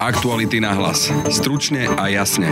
Aktuality 0.00 0.64
na 0.64 0.72
hlas. 0.72 1.12
Stručne 1.28 1.84
a 1.84 2.08
jasne. 2.08 2.48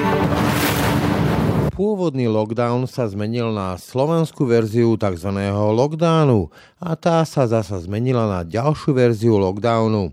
Pôvodný 1.72 2.28
lockdown 2.28 2.84
sa 2.84 3.08
zmenil 3.08 3.56
na 3.56 3.80
slovenskú 3.80 4.44
verziu 4.44 5.00
tzv. 5.00 5.32
lockdownu 5.72 6.52
a 6.76 6.92
tá 6.92 7.24
sa 7.24 7.48
zasa 7.48 7.80
zmenila 7.80 8.28
na 8.28 8.44
ďalšiu 8.44 8.92
verziu 8.92 9.40
lockdownu. 9.40 10.12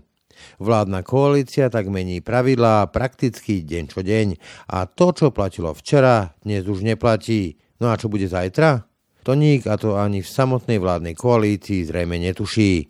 Vládna 0.56 1.04
koalícia 1.04 1.68
tak 1.68 1.92
mení 1.92 2.24
pravidlá 2.24 2.88
prakticky 2.88 3.60
deň 3.60 3.84
čo 3.92 4.00
deň 4.00 4.40
a 4.72 4.88
to, 4.88 5.12
čo 5.12 5.28
platilo 5.28 5.76
včera, 5.76 6.32
dnes 6.40 6.64
už 6.64 6.88
neplatí. 6.88 7.60
No 7.76 7.92
a 7.92 8.00
čo 8.00 8.08
bude 8.08 8.24
zajtra? 8.32 8.95
To 9.26 9.34
nik 9.34 9.66
a 9.66 9.74
to 9.74 9.98
ani 9.98 10.22
v 10.22 10.30
samotnej 10.30 10.78
vládnej 10.78 11.18
koalícii 11.18 11.90
zrejme 11.90 12.14
netuší. 12.14 12.86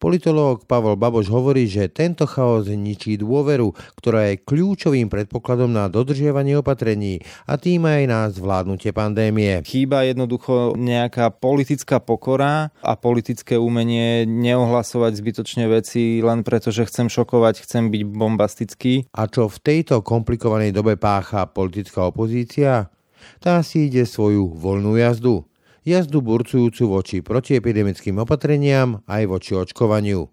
Politológ 0.00 0.64
Pavel 0.64 0.96
Baboš 0.96 1.28
hovorí, 1.28 1.68
že 1.68 1.92
tento 1.92 2.24
chaos 2.24 2.72
ničí 2.72 3.20
dôveru, 3.20 3.68
ktorá 4.00 4.32
je 4.32 4.40
kľúčovým 4.40 5.12
predpokladom 5.12 5.68
na 5.68 5.92
dodržiavanie 5.92 6.56
opatrení 6.56 7.20
a 7.44 7.60
tým 7.60 7.84
aj 7.84 8.02
na 8.08 8.20
zvládnutie 8.32 8.96
pandémie. 8.96 9.60
Chýba 9.60 10.08
jednoducho 10.08 10.72
nejaká 10.72 11.28
politická 11.36 12.00
pokora 12.00 12.72
a 12.80 12.96
politické 12.96 13.60
umenie 13.60 14.24
neohlasovať 14.24 15.12
zbytočne 15.20 15.68
veci 15.68 16.24
len 16.24 16.48
preto, 16.48 16.72
že 16.72 16.88
chcem 16.88 17.12
šokovať, 17.12 17.60
chcem 17.60 17.92
byť 17.92 18.02
bombastický. 18.08 19.12
A 19.12 19.28
čo 19.28 19.52
v 19.52 19.60
tejto 19.60 20.00
komplikovanej 20.00 20.72
dobe 20.72 20.96
pácha 20.96 21.44
politická 21.44 22.08
opozícia? 22.08 22.88
Tá 23.36 23.60
si 23.60 23.92
ide 23.92 24.08
svoju 24.08 24.56
voľnú 24.56 24.96
jazdu 24.96 25.44
jazdu 25.84 26.24
burcujúcu 26.24 26.84
voči 26.88 27.16
protiepidemickým 27.20 28.16
opatreniam 28.24 29.04
aj 29.04 29.22
voči 29.28 29.52
očkovaniu. 29.52 30.26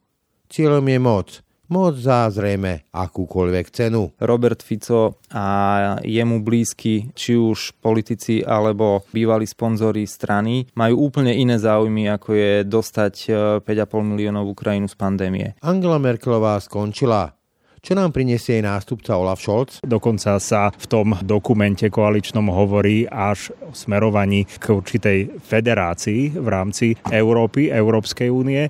Cieľom 0.51 0.83
je 0.87 0.99
moc, 0.99 1.27
moc 1.71 1.95
za 1.95 2.27
zrejme 2.27 2.87
akúkoľvek 2.91 3.65
cenu. 3.71 4.11
Robert 4.19 4.59
Fico 4.59 5.23
a 5.31 5.45
jemu 6.03 6.43
blízky, 6.43 7.11
či 7.15 7.39
už 7.39 7.79
politici 7.79 8.43
alebo 8.43 9.07
bývalí 9.15 9.47
sponzori 9.47 10.03
strany, 10.03 10.67
majú 10.75 11.07
úplne 11.07 11.31
iné 11.31 11.55
záujmy, 11.55 12.11
ako 12.11 12.29
je 12.35 12.51
dostať 12.67 13.13
5,5 13.63 13.63
e, 13.63 14.03
miliónov 14.03 14.51
Ukrajinu 14.51 14.91
z 14.91 14.95
pandémie. 14.99 15.47
Angela 15.63 15.99
Merkelová 15.99 16.59
skončila 16.59 17.40
čo 17.81 17.97
nám 17.97 18.13
prinesie 18.13 18.61
jej 18.61 18.63
nástupca 18.63 19.17
Olaf 19.17 19.41
Scholz? 19.41 19.81
Dokonca 19.81 20.37
sa 20.37 20.69
v 20.69 20.85
tom 20.85 21.17
dokumente 21.25 21.89
koaličnom 21.89 22.45
hovorí 22.53 23.09
až 23.09 23.49
o 23.65 23.73
smerovaní 23.73 24.45
k 24.45 24.77
určitej 24.77 25.41
federácii 25.41 26.37
v 26.37 26.47
rámci 26.47 26.93
Európy, 27.09 27.73
Európskej 27.73 28.29
únie. 28.29 28.69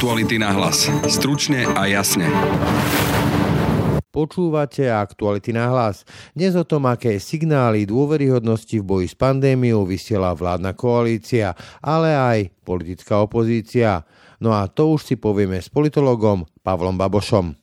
Aktuality 0.01 0.41
na 0.41 0.49
hlas. 0.49 0.89
Stručne 1.05 1.61
a 1.77 1.85
jasne. 1.85 2.25
Počúvate 4.09 4.89
aktuality 4.89 5.53
na 5.53 5.69
hlas. 5.69 6.09
Dnes 6.33 6.57
o 6.57 6.65
tom, 6.65 6.89
aké 6.89 7.21
signály 7.21 7.85
dôveryhodnosti 7.85 8.81
v 8.81 8.81
boji 8.81 9.05
s 9.05 9.13
pandémiou 9.13 9.85
vysiela 9.85 10.33
vládna 10.33 10.73
koalícia, 10.73 11.53
ale 11.85 12.17
aj 12.17 12.49
politická 12.65 13.21
opozícia. 13.21 14.01
No 14.41 14.57
a 14.57 14.65
to 14.65 14.97
už 14.97 15.05
si 15.05 15.21
povieme 15.21 15.61
s 15.61 15.69
politologom 15.69 16.49
Pavlom 16.65 16.97
Babošom. 16.97 17.53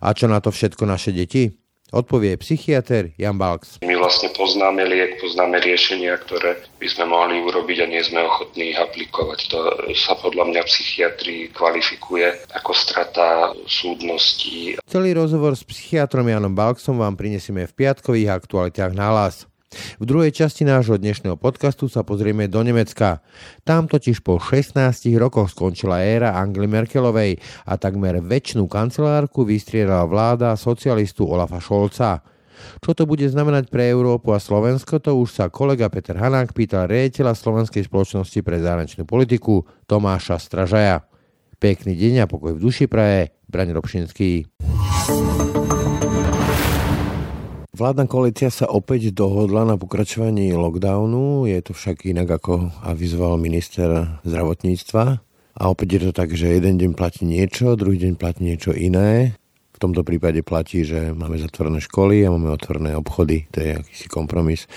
A 0.00 0.16
čo 0.16 0.24
na 0.24 0.40
to 0.40 0.48
všetko 0.48 0.88
naše 0.88 1.12
deti? 1.12 1.52
Odpovie 1.94 2.34
psychiatr 2.42 3.14
Jan 3.14 3.38
Balks. 3.38 3.78
My 3.86 3.94
vlastne 3.94 4.34
poznáme 4.34 4.82
liek, 4.82 5.22
poznáme 5.22 5.62
riešenia, 5.62 6.18
ktoré 6.26 6.58
by 6.82 6.88
sme 6.90 7.06
mohli 7.06 7.38
urobiť 7.38 7.86
a 7.86 7.86
nie 7.86 8.02
sme 8.02 8.26
ochotní 8.26 8.74
ich 8.74 8.78
aplikovať. 8.82 9.38
To 9.54 9.58
sa 9.94 10.18
podľa 10.18 10.50
mňa 10.50 10.60
psychiatrii 10.66 11.54
kvalifikuje 11.54 12.50
ako 12.50 12.74
strata 12.74 13.54
súdnosti. 13.70 14.74
Celý 14.90 15.14
rozhovor 15.14 15.54
s 15.54 15.62
psychiatrom 15.62 16.26
Janom 16.26 16.50
Balksom 16.50 16.98
vám 16.98 17.14
prinesieme 17.14 17.70
v 17.70 17.76
piatkových 17.78 18.42
aktualitách 18.42 18.90
na 18.90 19.14
hlas. 19.14 19.46
V 19.74 20.04
druhej 20.06 20.30
časti 20.34 20.62
nášho 20.62 20.96
dnešného 20.96 21.34
podcastu 21.36 21.90
sa 21.90 22.06
pozrieme 22.06 22.46
do 22.46 22.62
Nemecka. 22.62 23.20
Tam 23.66 23.90
totiž 23.90 24.22
po 24.22 24.38
16 24.38 24.78
rokoch 25.18 25.50
skončila 25.50 26.02
éra 26.02 26.34
Angely 26.38 26.70
Merkelovej 26.70 27.38
a 27.66 27.74
takmer 27.76 28.22
väčšinu 28.22 28.70
kancelárku 28.70 29.42
vystriedala 29.42 30.06
vláda 30.06 30.54
socialistu 30.54 31.26
Olafa 31.26 31.58
Scholza. 31.58 32.22
Čo 32.80 32.94
to 32.94 33.04
bude 33.04 33.26
znamenať 33.26 33.68
pre 33.68 33.90
Európu 33.90 34.30
a 34.32 34.38
Slovensko, 34.38 35.02
to 35.02 35.18
už 35.18 35.36
sa 35.36 35.44
kolega 35.50 35.90
Peter 35.90 36.14
Hanák 36.14 36.54
pýtal 36.54 36.86
riaditeľa 36.86 37.34
Slovenskej 37.34 37.84
spoločnosti 37.84 38.40
pre 38.40 38.62
zahraničnú 38.62 39.04
politiku 39.04 39.66
Tomáša 39.90 40.38
Stražaja. 40.38 41.04
Pekný 41.58 41.96
deň 41.96 42.24
a 42.24 42.30
pokoj 42.30 42.54
v 42.54 42.62
duši 42.62 42.86
praje, 42.86 43.34
Braň 43.50 43.74
Robšinský. 43.74 44.46
Vládna 47.74 48.06
koalícia 48.06 48.54
sa 48.54 48.70
opäť 48.70 49.10
dohodla 49.10 49.66
na 49.66 49.74
pokračovaní 49.74 50.54
lockdownu, 50.54 51.50
je 51.50 51.58
to 51.58 51.74
však 51.74 52.06
inak 52.06 52.38
ako 52.38 52.70
avizoval 52.86 53.34
minister 53.34 54.14
zdravotníctva. 54.22 55.04
A 55.58 55.62
opäť 55.66 55.98
je 55.98 56.00
to 56.06 56.12
tak, 56.14 56.30
že 56.38 56.54
jeden 56.54 56.78
deň 56.78 56.94
platí 56.94 57.26
niečo, 57.26 57.74
druhý 57.74 57.98
deň 57.98 58.14
platí 58.14 58.46
niečo 58.46 58.70
iné. 58.70 59.34
V 59.74 59.78
tomto 59.82 60.06
prípade 60.06 60.38
platí, 60.46 60.86
že 60.86 61.10
máme 61.18 61.34
zatvorené 61.34 61.82
školy 61.82 62.22
a 62.22 62.30
máme 62.30 62.54
otvorené 62.54 62.94
obchody. 62.94 63.50
To 63.50 63.58
je 63.58 63.82
akýsi 63.82 64.06
kompromis. 64.06 64.70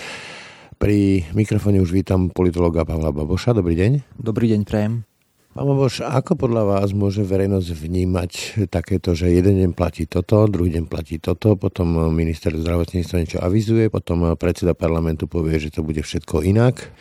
Pri 0.82 1.22
mikrofóne 1.38 1.78
už 1.78 1.94
vítam 1.94 2.34
politologa 2.34 2.82
Pavla 2.82 3.14
Baboša. 3.14 3.54
Dobrý 3.54 3.78
deň. 3.78 4.18
Dobrý 4.18 4.50
deň, 4.50 4.60
prajem. 4.66 5.07
Pán 5.56 5.64
Bož, 5.64 6.04
ako 6.04 6.36
podľa 6.36 6.64
vás 6.68 6.92
môže 6.92 7.24
verejnosť 7.24 7.68
vnímať 7.72 8.32
takéto, 8.68 9.16
že 9.16 9.32
jeden 9.32 9.56
deň 9.56 9.70
platí 9.72 10.04
toto, 10.04 10.44
druhý 10.44 10.76
deň 10.76 10.84
platí 10.86 11.16
toto, 11.16 11.56
potom 11.56 12.12
minister 12.12 12.52
zdravotníctva 12.52 13.16
niečo 13.16 13.40
avizuje, 13.40 13.88
potom 13.88 14.36
predseda 14.36 14.76
parlamentu 14.76 15.24
povie, 15.24 15.56
že 15.56 15.72
to 15.72 15.80
bude 15.80 16.04
všetko 16.04 16.44
inak. 16.44 16.92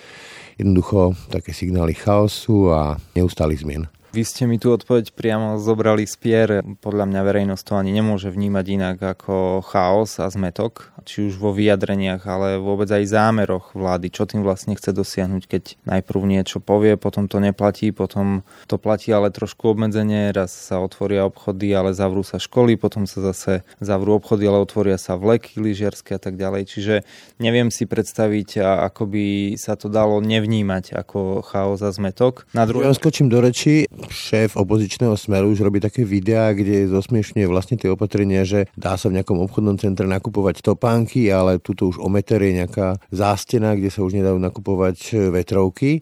Jednoducho 0.56 1.13
také 1.28 1.52
signály 1.52 1.91
chaosu 1.94 2.72
a 2.72 2.96
neustálých 3.13 3.62
zmien. 3.68 3.84
Vy 4.17 4.25
ste 4.25 4.50
mi 4.50 4.57
tu 4.57 4.73
odpoveď 4.73 5.13
priamo 5.13 5.61
zobrali 5.61 6.09
z 6.09 6.16
pier. 6.17 6.50
Podľa 6.81 7.05
mňa 7.05 7.22
verejnosť 7.22 7.61
to 7.69 7.73
ani 7.78 7.94
nemôže 7.94 8.33
vnímať 8.33 8.66
inak 8.66 8.97
ako 8.97 9.61
chaos 9.61 10.17
a 10.17 10.25
zmetok, 10.25 10.89
či 11.05 11.29
už 11.29 11.38
vo 11.38 11.53
vyjadreniach, 11.53 12.25
ale 12.25 12.57
vôbec 12.57 12.89
aj 12.89 13.13
zámeroch 13.13 13.78
vlády, 13.78 14.09
čo 14.09 14.25
tým 14.25 14.41
vlastne 14.41 14.73
chce 14.73 14.89
dosiahnuť, 14.89 15.44
keď 15.45 15.63
najprv 15.85 16.33
niečo 16.33 16.57
povie, 16.57 16.97
potom 16.97 17.29
to 17.29 17.38
neplatí, 17.38 17.94
potom 17.94 18.41
to 18.66 18.81
platí 18.81 19.13
ale 19.13 19.29
trošku 19.29 19.78
obmedzenie, 19.78 20.34
raz 20.34 20.49
sa 20.49 20.81
otvoria 20.81 21.22
obchody, 21.22 21.78
ale 21.78 21.94
zavrú 21.94 22.25
sa 22.25 22.41
školy, 22.41 22.73
potom 22.73 23.05
sa 23.05 23.22
zase 23.22 23.61
zavrú 23.78 24.17
obchody, 24.17 24.49
ale 24.49 24.66
otvoria 24.66 24.97
sa 24.97 25.13
vleky 25.13 25.61
lyžiarske 25.61 26.17
a 26.17 26.22
tak 26.25 26.41
ďalej. 26.41 26.66
Čiže 26.66 26.95
neviem 27.38 27.69
si 27.69 27.85
predstaviť, 27.85 28.66
ako 28.66 29.13
by 29.13 29.25
sa 29.61 29.78
to 29.78 29.94
dalo 29.94 30.17
nevnímať 30.25 30.97
ako 31.05 31.45
chaos 31.45 31.85
a 31.85 31.94
zmetok. 31.94 32.49
Na 32.57 32.66
druhé... 32.66 32.89
Ja 32.89 32.97
skočím 32.97 33.29
do 33.29 33.45
reči 33.45 33.85
šéf 34.09 34.57
opozičného 34.57 35.13
smeru 35.16 35.51
už 35.53 35.63
robí 35.63 35.79
také 35.84 36.07
videá, 36.07 36.51
kde 36.51 36.90
zosmiešňuje 36.90 37.47
vlastne 37.47 37.76
tie 37.76 37.91
opatrenia, 37.91 38.47
že 38.47 38.67
dá 38.73 38.97
sa 38.97 39.11
v 39.11 39.20
nejakom 39.20 39.40
obchodnom 39.43 39.78
centre 39.78 40.09
nakupovať 40.09 40.66
topánky, 40.66 41.29
ale 41.29 41.61
tuto 41.61 41.91
už 41.91 42.02
o 42.02 42.09
meter 42.09 42.41
je 42.41 42.64
nejaká 42.64 42.97
zástena, 43.14 43.76
kde 43.78 43.93
sa 43.93 44.03
už 44.03 44.17
nedajú 44.17 44.40
nakupovať 44.40 44.97
e, 45.11 45.31
vetrovky 45.31 46.02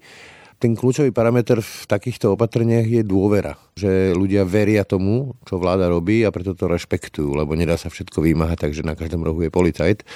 ten 0.56 0.74
kľúčový 0.74 1.12
parameter 1.12 1.60
v 1.60 1.84
takýchto 1.86 2.34
opatreniach 2.34 2.88
je 2.88 3.04
dôvera. 3.04 3.60
Že 3.76 4.16
ľudia 4.16 4.48
veria 4.48 4.88
tomu, 4.88 5.36
čo 5.44 5.60
vláda 5.60 5.92
robí 5.92 6.24
a 6.24 6.32
preto 6.32 6.56
to 6.56 6.72
rešpektujú, 6.72 7.36
lebo 7.36 7.54
nedá 7.60 7.76
sa 7.76 7.92
všetko 7.92 8.24
vymáhať, 8.24 8.66
takže 8.66 8.88
na 8.88 8.96
každom 8.96 9.22
rohu 9.22 9.44
je 9.44 9.52
policajt. 9.52 10.08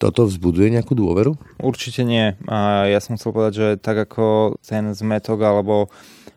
Toto 0.00 0.26
vzbuduje 0.26 0.74
nejakú 0.74 0.96
dôveru? 0.96 1.36
Určite 1.62 2.02
nie. 2.02 2.34
A 2.48 2.90
ja 2.90 2.98
som 2.98 3.14
chcel 3.14 3.30
povedať, 3.36 3.52
že 3.54 3.68
tak 3.78 3.94
ako 3.94 4.58
ten 4.64 4.90
zmetok 4.96 5.38
alebo 5.44 5.92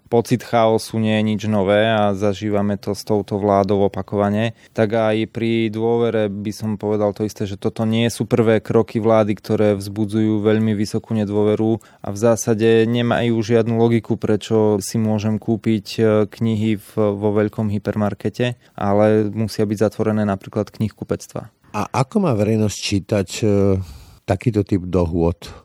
pocit 0.07 0.45
chaosu 0.45 1.01
nie 1.01 1.17
je 1.17 1.23
nič 1.23 1.41
nové 1.49 1.89
a 1.89 2.13
zažívame 2.13 2.77
to 2.77 2.93
s 2.93 3.01
touto 3.01 3.41
vládou 3.41 3.89
opakovane, 3.89 4.53
tak 4.71 4.93
aj 4.93 5.29
pri 5.33 5.73
dôvere 5.73 6.29
by 6.29 6.51
som 6.53 6.77
povedal 6.77 7.11
to 7.11 7.25
isté, 7.25 7.49
že 7.49 7.57
toto 7.57 7.83
nie 7.83 8.07
sú 8.13 8.29
prvé 8.29 8.61
kroky 8.61 9.01
vlády, 9.01 9.33
ktoré 9.37 9.67
vzbudzujú 9.73 10.41
veľmi 10.45 10.77
vysokú 10.77 11.17
nedôveru 11.17 11.81
a 12.05 12.07
v 12.13 12.17
zásade 12.17 12.85
nemajú 12.85 13.35
žiadnu 13.41 13.75
logiku, 13.75 14.15
prečo 14.15 14.77
si 14.79 15.01
môžem 15.01 15.41
kúpiť 15.41 15.87
e, 15.97 16.01
knihy 16.29 16.77
vo 16.95 17.29
veľkom 17.33 17.73
hypermarkete, 17.73 18.55
ale 18.77 19.27
musia 19.33 19.65
byť 19.65 19.77
zatvorené 19.89 20.23
napríklad 20.23 20.69
knihkupectva. 20.69 21.49
A 21.75 21.81
ako 21.91 22.23
má 22.23 22.31
verejnosť 22.31 22.77
čítať 22.77 23.29
e, 23.41 23.45
takýto 24.23 24.63
typ 24.63 24.87
dohôd? 24.87 25.64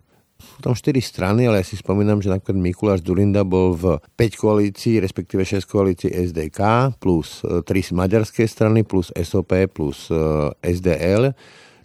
Tam 0.60 0.76
4 0.76 1.00
strany, 1.00 1.48
ale 1.48 1.60
ja 1.60 1.66
si 1.66 1.74
spomínam, 1.74 2.20
že 2.20 2.28
napríklad 2.30 2.56
Mikuláš 2.60 3.00
Durinda 3.00 3.42
bol 3.42 3.74
v 3.74 3.96
5 4.16 4.36
koalícií, 4.36 5.00
respektíve 5.00 5.42
6 5.42 5.64
koalícií 5.64 6.12
SDK, 6.12 6.92
plus 7.00 7.42
3 7.42 7.64
e, 7.66 7.82
maďarské 7.96 8.44
strany, 8.44 8.84
plus 8.84 9.10
SOP, 9.16 9.52
plus 9.72 10.12
e, 10.12 10.16
SDL 10.60 11.32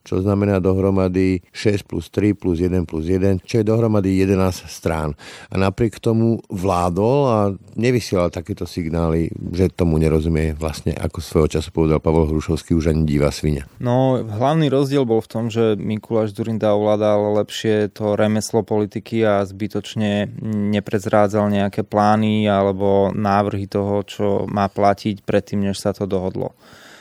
čo 0.06 0.22
znamená 0.22 0.62
dohromady 0.62 1.42
6 1.50 1.90
plus 1.90 2.14
3 2.14 2.38
plus 2.38 2.62
1 2.62 2.86
plus 2.86 3.10
1, 3.10 3.42
čo 3.42 3.60
je 3.60 3.66
dohromady 3.66 4.22
11 4.22 4.70
strán. 4.70 5.18
A 5.50 5.58
napriek 5.58 5.98
tomu 5.98 6.46
vládol 6.54 7.18
a 7.26 7.40
nevysielal 7.74 8.30
takéto 8.30 8.70
signály, 8.70 9.34
že 9.52 9.74
tomu 9.74 9.98
nerozumie 9.98 10.54
vlastne, 10.54 10.94
ako 10.94 11.18
svojho 11.20 11.58
času 11.58 11.74
povedal 11.74 11.98
Pavel 11.98 12.30
Hrušovský, 12.30 12.78
už 12.78 12.94
ani 12.94 13.10
divá 13.10 13.34
svinia. 13.34 13.66
No, 13.82 14.22
hlavný 14.22 14.70
rozdiel 14.70 15.10
bol 15.10 15.26
v 15.26 15.32
tom, 15.32 15.50
že 15.50 15.74
Mikuláš 15.74 16.38
Durinda 16.38 16.78
ovládal 16.78 17.42
lepšie 17.42 17.90
to 17.90 18.14
remeslo 18.14 18.62
politiky 18.62 19.26
a 19.26 19.42
zbytočne 19.42 20.30
neprezrádzal 20.46 21.50
nejaké 21.50 21.82
plány 21.82 22.46
alebo 22.46 23.10
návrhy 23.10 23.66
toho, 23.66 24.06
čo 24.06 24.26
má 24.46 24.70
platiť 24.70 25.26
predtým, 25.26 25.66
než 25.66 25.82
sa 25.82 25.90
to 25.90 26.06
dohodlo 26.06 26.54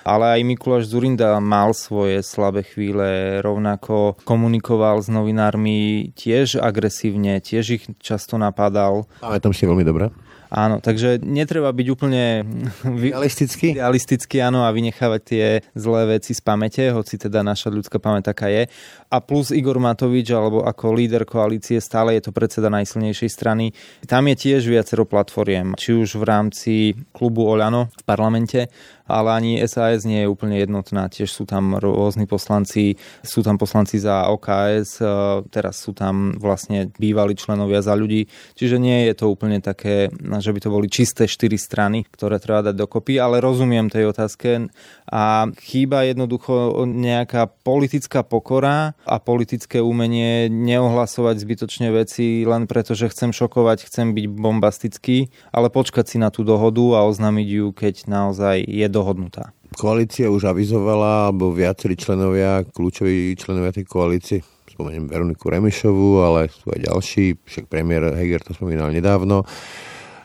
ale 0.05 0.39
aj 0.39 0.41
Mikuláš 0.45 0.93
Zurinda 0.93 1.41
mal 1.41 1.73
svoje 1.73 2.21
slabé 2.21 2.63
chvíle, 2.63 3.41
rovnako 3.41 4.21
komunikoval 4.29 5.01
s 5.01 5.09
novinármi 5.09 6.13
tiež 6.13 6.61
agresívne, 6.61 7.41
tiež 7.41 7.65
ich 7.81 7.85
často 7.99 8.37
napadal. 8.37 9.09
Ale 9.25 9.41
tam 9.41 9.57
si 9.57 9.65
veľmi 9.65 9.83
dobré. 9.83 10.13
Áno, 10.55 10.79
takže 10.79 11.19
netreba 11.19 11.75
byť 11.75 11.87
úplne 11.91 12.47
realistický. 13.05 13.75
realistický 13.75 14.39
áno, 14.39 14.63
a 14.63 14.71
vynechávať 14.71 15.21
tie 15.27 15.45
zlé 15.75 16.19
veci 16.19 16.31
z 16.31 16.41
pamäte, 16.47 16.95
hoci 16.95 17.19
teda 17.19 17.43
naša 17.43 17.75
ľudská 17.75 17.99
pamäť 17.99 18.31
taká 18.31 18.47
je. 18.55 18.71
A 19.11 19.19
plus 19.19 19.51
Igor 19.51 19.83
Matovič, 19.83 20.31
alebo 20.31 20.63
ako 20.63 20.95
líder 20.95 21.27
koalície, 21.27 21.83
stále 21.83 22.15
je 22.15 22.31
to 22.31 22.31
predseda 22.31 22.71
najsilnejšej 22.71 23.31
strany. 23.35 23.75
Tam 24.07 24.31
je 24.31 24.37
tiež 24.39 24.63
viacero 24.71 25.03
platformiem, 25.03 25.75
či 25.75 25.99
už 25.99 26.23
v 26.23 26.25
rámci 26.25 26.75
klubu 27.11 27.51
Oľano 27.51 27.91
v 27.91 28.03
parlamente, 28.07 28.71
ale 29.05 29.29
ani 29.37 29.53
SAS 29.67 29.94
nie 30.03 30.27
je 30.27 30.31
úplne 30.31 30.59
jednotná. 30.59 31.07
Tiež 31.07 31.31
sú 31.31 31.47
tam 31.47 31.79
rôzni 31.79 32.27
poslanci, 32.27 32.99
sú 33.23 33.47
tam 33.47 33.55
poslanci 33.55 34.03
za 34.03 34.27
OKS, 34.35 34.99
e, 34.99 35.07
teraz 35.55 35.79
sú 35.79 35.95
tam 35.95 36.35
vlastne 36.35 36.91
bývalí 36.99 37.39
členovia 37.39 37.87
za 37.87 37.95
ľudí, 37.95 38.27
čiže 38.59 38.83
nie 38.83 39.07
je 39.07 39.15
to 39.15 39.31
úplne 39.31 39.63
také, 39.63 40.11
že 40.19 40.51
by 40.51 40.59
to 40.59 40.75
boli 40.75 40.91
čisté 40.91 41.31
štyri 41.31 41.55
strany, 41.55 42.03
ktoré 42.11 42.43
treba 42.43 42.67
dať 42.67 42.75
dokopy, 42.75 43.23
ale 43.23 43.39
rozumiem 43.39 43.87
tej 43.87 44.11
otázke 44.11 44.67
a 45.07 45.47
chýba 45.63 46.09
jednoducho 46.09 46.83
nejaká 46.89 47.47
politická 47.63 48.27
pokora 48.27 48.99
a 49.07 49.23
politické 49.23 49.79
umenie 49.79 50.49
neohlasovať 50.49 51.39
zbytočne 51.39 51.93
veci 51.95 52.43
len 52.43 52.65
preto, 52.65 52.97
že 52.97 53.13
chcem 53.13 53.31
šokovať, 53.31 53.87
chcem 53.87 54.17
byť 54.17 54.27
bombastický, 54.33 55.29
ale 55.53 55.69
počkať 55.69 56.05
si 56.09 56.17
na 56.19 56.33
tú 56.33 56.43
dohodu 56.43 56.99
a 56.99 57.07
oznámiť 57.07 57.49
ju, 57.49 57.67
keď 57.71 57.95
naozaj 58.09 58.65
je 58.65 58.87
dohodnutá. 58.89 59.53
Koalícia 59.75 60.31
už 60.31 60.49
avizovala, 60.49 61.29
alebo 61.29 61.51
viacerí 61.51 61.99
členovia, 61.99 62.63
kľúčoví 62.63 63.35
členovia 63.35 63.75
tej 63.75 63.85
koalície, 63.85 64.39
spomeniem 64.71 65.11
Veroniku 65.11 65.51
Remišovu, 65.51 66.23
ale 66.23 66.47
sú 66.49 66.71
aj 66.71 66.89
ďalší, 66.89 67.37
však 67.43 67.67
premiér 67.67 68.15
Heger 68.15 68.43
to 68.43 68.55
spomínal 68.55 68.95
nedávno, 68.95 69.43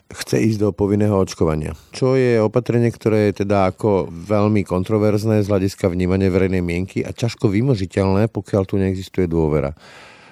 chce 0.09 0.41
ísť 0.41 0.59
do 0.63 0.69
povinného 0.69 1.13
očkovania. 1.17 1.73
Čo 1.93 2.17
je 2.17 2.41
opatrenie, 2.41 2.89
ktoré 2.93 3.29
je 3.29 3.45
teda 3.45 3.69
ako 3.73 4.09
veľmi 4.09 4.65
kontroverzné 4.65 5.41
z 5.45 5.49
hľadiska 5.49 5.89
vnímania 5.89 6.33
verejnej 6.33 6.61
mienky 6.61 7.01
a 7.05 7.13
ťažko 7.13 7.49
vymožiteľné, 7.49 8.29
pokiaľ 8.29 8.63
tu 8.69 8.77
neexistuje 8.77 9.25
dôvera 9.25 9.73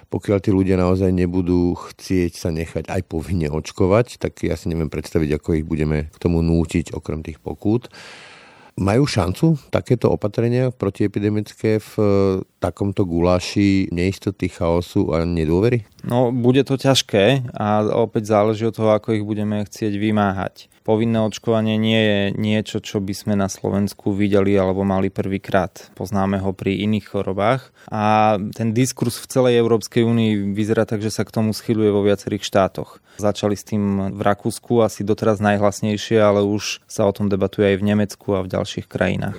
pokiaľ 0.07 0.39
tí 0.39 0.55
ľudia 0.55 0.79
naozaj 0.79 1.11
nebudú 1.11 1.75
chcieť 1.75 2.31
sa 2.39 2.49
nechať 2.51 2.87
aj 2.87 3.01
povinne 3.11 3.51
očkovať, 3.51 4.23
tak 4.23 4.39
ja 4.39 4.55
si 4.55 4.71
neviem 4.71 4.87
predstaviť, 4.87 5.35
ako 5.35 5.59
ich 5.59 5.67
budeme 5.67 6.07
k 6.07 6.17
tomu 6.17 6.39
nútiť 6.39 6.95
okrem 6.95 7.19
tých 7.27 7.43
pokút. 7.43 7.91
Majú 8.77 9.09
šancu 9.09 9.57
takéto 9.73 10.13
opatrenia 10.13 10.69
protiepidemické 10.69 11.81
v 11.81 11.91
takomto 12.57 13.05
guláši 13.05 13.89
neistoty, 13.93 14.49
chaosu 14.49 15.13
a 15.13 15.23
nedôvery? 15.23 15.85
No, 16.03 16.33
bude 16.33 16.65
to 16.65 16.77
ťažké 16.77 17.53
a 17.53 17.85
opäť 17.85 18.33
záleží 18.33 18.65
od 18.65 18.75
toho, 18.75 18.93
ako 18.93 19.17
ich 19.17 19.25
budeme 19.25 19.61
chcieť 19.61 19.93
vymáhať 19.95 20.69
povinné 20.87 21.19
očkovanie 21.19 21.75
nie 21.75 21.99
je 21.99 22.19
niečo, 22.39 22.79
čo 22.79 23.03
by 23.03 23.11
sme 23.11 23.35
na 23.35 23.51
Slovensku 23.51 24.15
videli 24.15 24.55
alebo 24.55 24.87
mali 24.87 25.11
prvýkrát. 25.11 25.91
Poznáme 25.99 26.39
ho 26.39 26.55
pri 26.55 26.79
iných 26.87 27.11
chorobách 27.11 27.75
a 27.91 28.39
ten 28.55 28.71
diskurs 28.71 29.19
v 29.19 29.27
celej 29.27 29.59
Európskej 29.59 30.07
únii 30.07 30.55
vyzerá 30.55 30.87
tak, 30.87 31.03
že 31.03 31.11
sa 31.11 31.27
k 31.27 31.35
tomu 31.35 31.51
schyluje 31.51 31.91
vo 31.91 32.07
viacerých 32.07 32.47
štátoch. 32.47 33.03
Začali 33.19 33.57
s 33.57 33.67
tým 33.67 34.15
v 34.15 34.21
Rakúsku, 34.21 34.79
asi 34.79 35.01
doteraz 35.01 35.41
najhlasnejšie, 35.41 36.21
ale 36.21 36.45
už 36.45 36.85
sa 36.85 37.03
o 37.03 37.11
tom 37.11 37.27
debatuje 37.27 37.75
aj 37.75 37.77
v 37.81 37.87
Nemecku 37.91 38.37
a 38.37 38.45
v 38.45 38.51
ďalších 38.53 38.85
krajinách. 38.85 39.35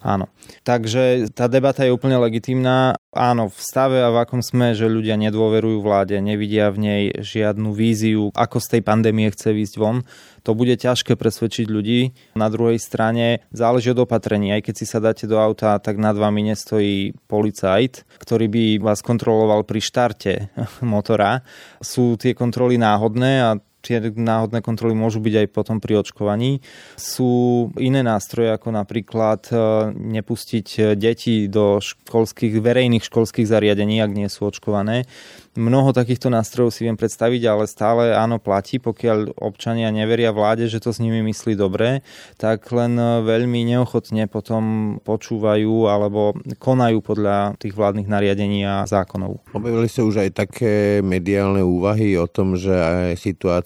Áno. 0.00 0.26
Takže 0.64 1.30
tá 1.36 1.46
debata 1.46 1.84
je 1.84 1.92
úplne 1.92 2.16
legitimná. 2.34 2.98
Áno, 3.14 3.46
v 3.46 3.60
stave 3.62 4.02
a 4.02 4.10
v 4.10 4.26
akom 4.26 4.42
sme, 4.42 4.74
že 4.74 4.90
ľudia 4.90 5.14
nedôverujú 5.14 5.78
vláde, 5.78 6.18
nevidia 6.18 6.74
v 6.74 6.82
nej 6.82 7.02
žiadnu 7.14 7.70
víziu, 7.70 8.34
ako 8.34 8.58
z 8.58 8.66
tej 8.74 8.82
pandémie 8.82 9.30
chce 9.30 9.54
výjsť 9.54 9.78
von, 9.78 10.02
to 10.42 10.58
bude 10.58 10.74
ťažké 10.74 11.14
presvedčiť 11.14 11.70
ľudí. 11.70 12.10
Na 12.34 12.50
druhej 12.50 12.82
strane 12.82 13.46
záleží 13.54 13.94
od 13.94 14.02
opatrení. 14.02 14.50
Aj 14.50 14.66
keď 14.66 14.74
si 14.74 14.82
sa 14.82 14.98
dáte 14.98 15.30
do 15.30 15.38
auta, 15.38 15.78
tak 15.78 15.94
nad 15.94 16.18
vami 16.18 16.50
nestojí 16.50 17.14
policajt, 17.30 18.02
ktorý 18.18 18.50
by 18.50 18.64
vás 18.82 18.98
kontroloval 18.98 19.62
pri 19.62 19.78
štarte 19.78 20.32
motora. 20.82 21.46
Sú 21.78 22.18
tie 22.18 22.34
kontroly 22.34 22.82
náhodné 22.82 23.32
a 23.46 23.50
tie 23.84 24.00
náhodné 24.00 24.64
kontroly 24.64 24.96
môžu 24.96 25.20
byť 25.20 25.44
aj 25.44 25.46
potom 25.52 25.76
pri 25.78 26.00
očkovaní. 26.00 26.64
Sú 26.96 27.68
iné 27.76 28.00
nástroje, 28.00 28.48
ako 28.48 28.72
napríklad 28.72 29.52
e, 29.52 29.56
nepustiť 29.92 30.96
deti 30.96 31.46
do 31.52 31.84
školských, 31.84 32.56
verejných 32.58 33.04
školských 33.04 33.44
zariadení, 33.44 34.00
ak 34.00 34.12
nie 34.16 34.28
sú 34.32 34.48
očkované. 34.48 35.04
Mnoho 35.54 35.94
takýchto 35.94 36.34
nástrojov 36.34 36.74
si 36.74 36.82
viem 36.82 36.98
predstaviť, 36.98 37.42
ale 37.46 37.70
stále 37.70 38.10
áno 38.10 38.42
platí, 38.42 38.82
pokiaľ 38.82 39.38
občania 39.38 39.86
neveria 39.94 40.34
vláde, 40.34 40.66
že 40.66 40.82
to 40.82 40.90
s 40.90 40.98
nimi 40.98 41.22
myslí 41.30 41.54
dobre, 41.54 42.02
tak 42.42 42.66
len 42.74 42.98
veľmi 43.22 43.62
neochotne 43.62 44.26
potom 44.26 44.98
počúvajú 45.06 45.86
alebo 45.86 46.34
konajú 46.58 46.98
podľa 46.98 47.54
tých 47.62 47.70
vládnych 47.70 48.10
nariadení 48.10 48.66
a 48.66 48.82
zákonov. 48.82 49.46
Objavili 49.54 49.86
sa 49.86 50.02
už 50.02 50.26
aj 50.26 50.30
také 50.34 50.98
mediálne 51.06 51.62
úvahy 51.62 52.18
o 52.18 52.26
tom, 52.26 52.58
že 52.58 52.74
aj 52.74 53.22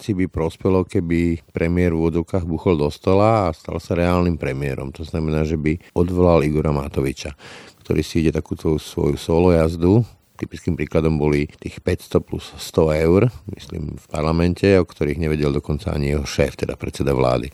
situácii 0.09 0.25
by 0.25 0.33
prospelo, 0.33 0.89
keby 0.89 1.45
premiér 1.53 1.93
v 1.93 2.09
vodokách 2.09 2.49
buchol 2.49 2.81
do 2.81 2.89
stola 2.89 3.49
a 3.49 3.53
stal 3.53 3.77
sa 3.77 3.93
reálnym 3.93 4.41
premiérom. 4.41 4.89
To 4.97 5.05
znamená, 5.05 5.45
že 5.45 5.61
by 5.61 5.77
odvolal 5.93 6.41
Igora 6.45 6.73
Matoviča 6.73 7.37
ktorý 7.89 8.05
si 8.05 8.21
ide 8.21 8.37
takúto 8.37 8.77
svoju 8.77 9.17
solo 9.17 9.49
jazdu 9.49 10.05
Typickým 10.37 10.77
príkladom 10.77 11.17
boli 11.17 11.49
tých 11.57 11.81
500 11.81 12.21
plus 12.21 12.53
100 12.53 13.01
eur, 13.01 13.33
myslím, 13.49 13.97
v 13.97 14.07
parlamente, 14.07 14.71
o 14.77 14.87
ktorých 14.87 15.19
nevedel 15.19 15.51
dokonca 15.51 15.91
ani 15.91 16.15
jeho 16.15 16.23
šéf, 16.23 16.55
teda 16.55 16.79
predseda 16.79 17.11
vlády. 17.11 17.51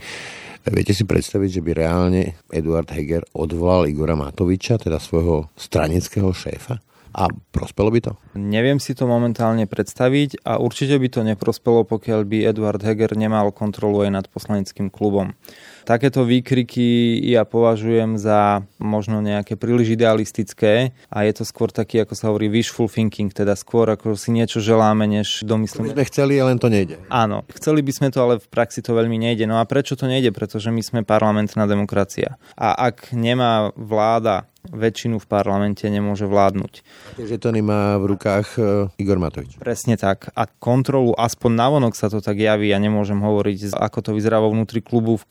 Viete 0.68 0.92
si 0.92 1.08
predstaviť, 1.08 1.48
že 1.48 1.64
by 1.64 1.70
reálne 1.72 2.36
Eduard 2.52 2.90
Heger 2.92 3.24
odvolal 3.32 3.88
Igora 3.88 4.18
Matoviča, 4.18 4.76
teda 4.76 5.00
svojho 5.00 5.48
stranického 5.56 6.28
šéfa? 6.34 6.76
A 7.14 7.30
prospelo 7.54 7.94
by 7.94 8.00
to? 8.02 8.12
Neviem 8.34 8.82
si 8.82 8.90
to 8.90 9.06
momentálne 9.06 9.70
predstaviť 9.70 10.42
a 10.42 10.58
určite 10.58 10.98
by 10.98 11.08
to 11.14 11.20
neprospelo, 11.22 11.86
pokiaľ 11.86 12.26
by 12.26 12.50
Eduard 12.50 12.82
Heger 12.82 13.14
nemal 13.14 13.54
kontrolu 13.54 14.02
aj 14.02 14.10
nad 14.10 14.26
poslaneckým 14.26 14.90
klubom. 14.90 15.38
Takéto 15.84 16.24
výkriky 16.24 17.20
ja 17.28 17.44
považujem 17.44 18.16
za 18.16 18.64
možno 18.80 19.20
nejaké 19.20 19.60
príliš 19.60 20.00
idealistické 20.00 20.96
a 21.12 21.18
je 21.28 21.32
to 21.36 21.44
skôr 21.44 21.68
taký, 21.68 22.00
ako 22.00 22.14
sa 22.16 22.32
hovorí, 22.32 22.48
wishful 22.48 22.88
thinking, 22.88 23.28
teda 23.28 23.52
skôr 23.52 23.92
ako 23.92 24.16
si 24.16 24.32
niečo 24.32 24.64
želáme, 24.64 25.04
než 25.04 25.44
domyslíme. 25.44 25.92
My 25.92 25.96
sme 26.00 26.08
chceli, 26.08 26.40
len 26.40 26.56
to 26.56 26.72
nejde. 26.72 26.96
Áno, 27.12 27.44
chceli 27.52 27.84
by 27.84 27.92
sme 27.92 28.08
to, 28.08 28.18
ale 28.24 28.40
v 28.40 28.48
praxi 28.48 28.80
to 28.80 28.96
veľmi 28.96 29.20
nejde. 29.20 29.44
No 29.44 29.60
a 29.60 29.68
prečo 29.68 29.92
to 29.92 30.08
nejde? 30.08 30.32
Pretože 30.32 30.72
my 30.72 30.80
sme 30.80 31.00
parlamentná 31.04 31.68
demokracia. 31.68 32.40
A 32.56 32.72
ak 32.72 33.12
nemá 33.12 33.68
vláda 33.76 34.48
väčšinu 34.72 35.20
v 35.20 35.26
parlamente 35.28 35.84
nemôže 35.84 36.24
vládnuť. 36.24 36.80
Takže 37.20 37.36
to 37.36 37.48
nemá 37.52 38.00
v 38.00 38.16
rukách 38.16 38.48
e, 38.56 38.60
Igor 38.96 39.20
Matovič. 39.20 39.60
Presne 39.60 40.00
tak. 40.00 40.32
A 40.32 40.48
kontrolu, 40.48 41.12
aspoň 41.12 41.50
navonok 41.52 41.92
sa 41.92 42.08
to 42.08 42.24
tak 42.24 42.40
javí, 42.40 42.72
ja 42.72 42.80
nemôžem 42.80 43.20
hovoriť, 43.20 43.76
ako 43.76 43.98
to 44.00 44.10
vyzerá 44.16 44.40
vo 44.40 44.48
vnútri 44.48 44.80
klubu, 44.80 45.20
v 45.20 45.24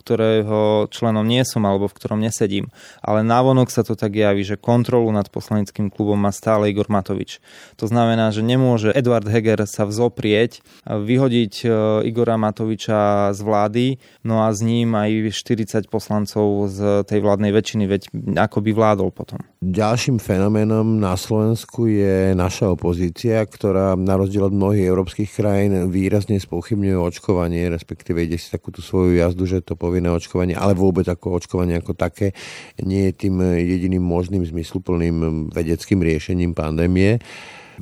ktorého 0.44 0.92
členom 0.92 1.24
nie 1.24 1.48
som 1.48 1.64
alebo 1.64 1.88
v 1.88 1.96
ktorom 1.96 2.20
nesedím. 2.20 2.68
Ale 3.00 3.24
navonok 3.24 3.72
sa 3.72 3.88
to 3.88 3.96
tak 3.96 4.12
javí, 4.12 4.44
že 4.44 4.60
kontrolu 4.60 5.08
nad 5.16 5.32
poslaneckým 5.32 5.88
klubom 5.88 6.20
má 6.20 6.36
stále 6.36 6.68
Igor 6.68 6.92
Matovič. 6.92 7.40
To 7.80 7.88
znamená, 7.88 8.36
že 8.36 8.44
nemôže 8.44 8.92
Eduard 8.92 9.24
Heger 9.24 9.64
sa 9.64 9.88
vzoprieť, 9.88 10.60
vyhodiť 10.84 11.54
e, 11.64 11.68
Igora 12.12 12.36
Matoviča 12.36 13.32
z 13.32 13.40
vlády, 13.40 13.86
no 14.28 14.44
a 14.44 14.52
s 14.52 14.60
ním 14.60 14.92
aj 15.00 15.32
40 15.32 15.88
poslancov 15.88 16.68
z 16.68 17.08
tej 17.08 17.24
vládnej 17.24 17.56
väčšiny, 17.56 17.84
veď 17.88 18.02
ako 18.36 18.60
by 18.60 18.72
vládol 18.76 19.10
potom. 19.16 19.40
Ďalším 19.64 20.20
fenoménom 20.20 21.00
na 21.00 21.16
Slovensku 21.16 21.88
je 21.88 22.36
naša 22.36 22.76
opozícia, 22.76 23.40
ktorá 23.48 23.96
na 23.96 24.20
rozdiel 24.20 24.52
od 24.52 24.56
mnohých 24.56 24.92
európskych 24.92 25.32
krajín 25.32 25.88
výrazne 25.88 26.36
spochybňuje 26.36 26.98
očkovanie, 27.00 27.72
respektíve 27.72 28.20
ide 28.28 28.36
si 28.36 28.52
takúto 28.52 28.84
svoju 28.84 29.16
jazdu, 29.16 29.48
že 29.48 29.64
to 29.64 29.80
povinné 29.80 30.12
očkovanie, 30.12 30.33
ale 30.34 30.74
vôbec 30.74 31.06
ako 31.06 31.38
očkovanie 31.38 31.78
ako 31.78 31.94
také 31.94 32.34
nie 32.82 33.12
je 33.12 33.28
tým 33.28 33.38
jediným 33.42 34.02
možným 34.02 34.42
zmysluplným 34.42 35.50
vedeckým 35.54 36.02
riešením 36.02 36.58
pandémie. 36.58 37.22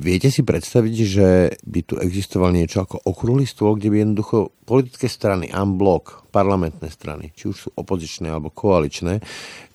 Viete 0.00 0.32
si 0.32 0.40
predstaviť, 0.40 0.94
že 1.04 1.28
by 1.68 1.80
tu 1.84 2.00
existoval 2.00 2.48
niečo 2.56 2.80
ako 2.80 3.04
okrúhly 3.04 3.44
stôl, 3.44 3.76
kde 3.76 3.92
by 3.92 3.96
jednoducho 4.00 4.48
politické 4.64 5.04
strany, 5.04 5.52
unblock, 5.52 6.32
parlamentné 6.32 6.88
strany, 6.88 7.28
či 7.36 7.52
už 7.52 7.56
sú 7.56 7.68
opozičné 7.76 8.32
alebo 8.32 8.48
koaličné, 8.48 9.20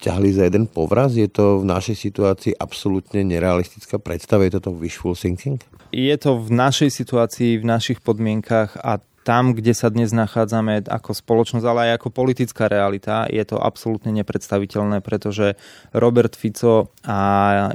ťahli 0.01 0.33
za 0.33 0.49
jeden 0.49 0.65
povraz? 0.65 1.13
Je 1.13 1.29
to 1.29 1.61
v 1.61 1.69
našej 1.69 1.97
situácii 2.01 2.57
absolútne 2.57 3.21
nerealistická 3.21 4.01
predstava? 4.01 4.49
Je 4.49 4.57
to 4.57 4.61
to 4.65 4.71
wishful 4.73 5.13
thinking? 5.13 5.61
Je 5.93 6.11
to 6.17 6.41
v 6.41 6.49
našej 6.49 6.89
situácii, 6.89 7.61
v 7.61 7.69
našich 7.69 8.01
podmienkach 8.01 8.73
a 8.81 8.97
tam, 9.27 9.51
kde 9.51 9.75
sa 9.75 9.91
dnes 9.91 10.15
nachádzame 10.15 10.87
ako 10.87 11.11
spoločnosť, 11.11 11.65
ale 11.67 11.91
aj 11.91 11.99
ako 11.99 12.15
politická 12.15 12.71
realita, 12.71 13.27
je 13.27 13.43
to 13.43 13.59
absolútne 13.59 14.15
nepredstaviteľné, 14.15 15.03
pretože 15.03 15.59
Robert 15.91 16.39
Fico 16.39 16.95
a 17.03 17.19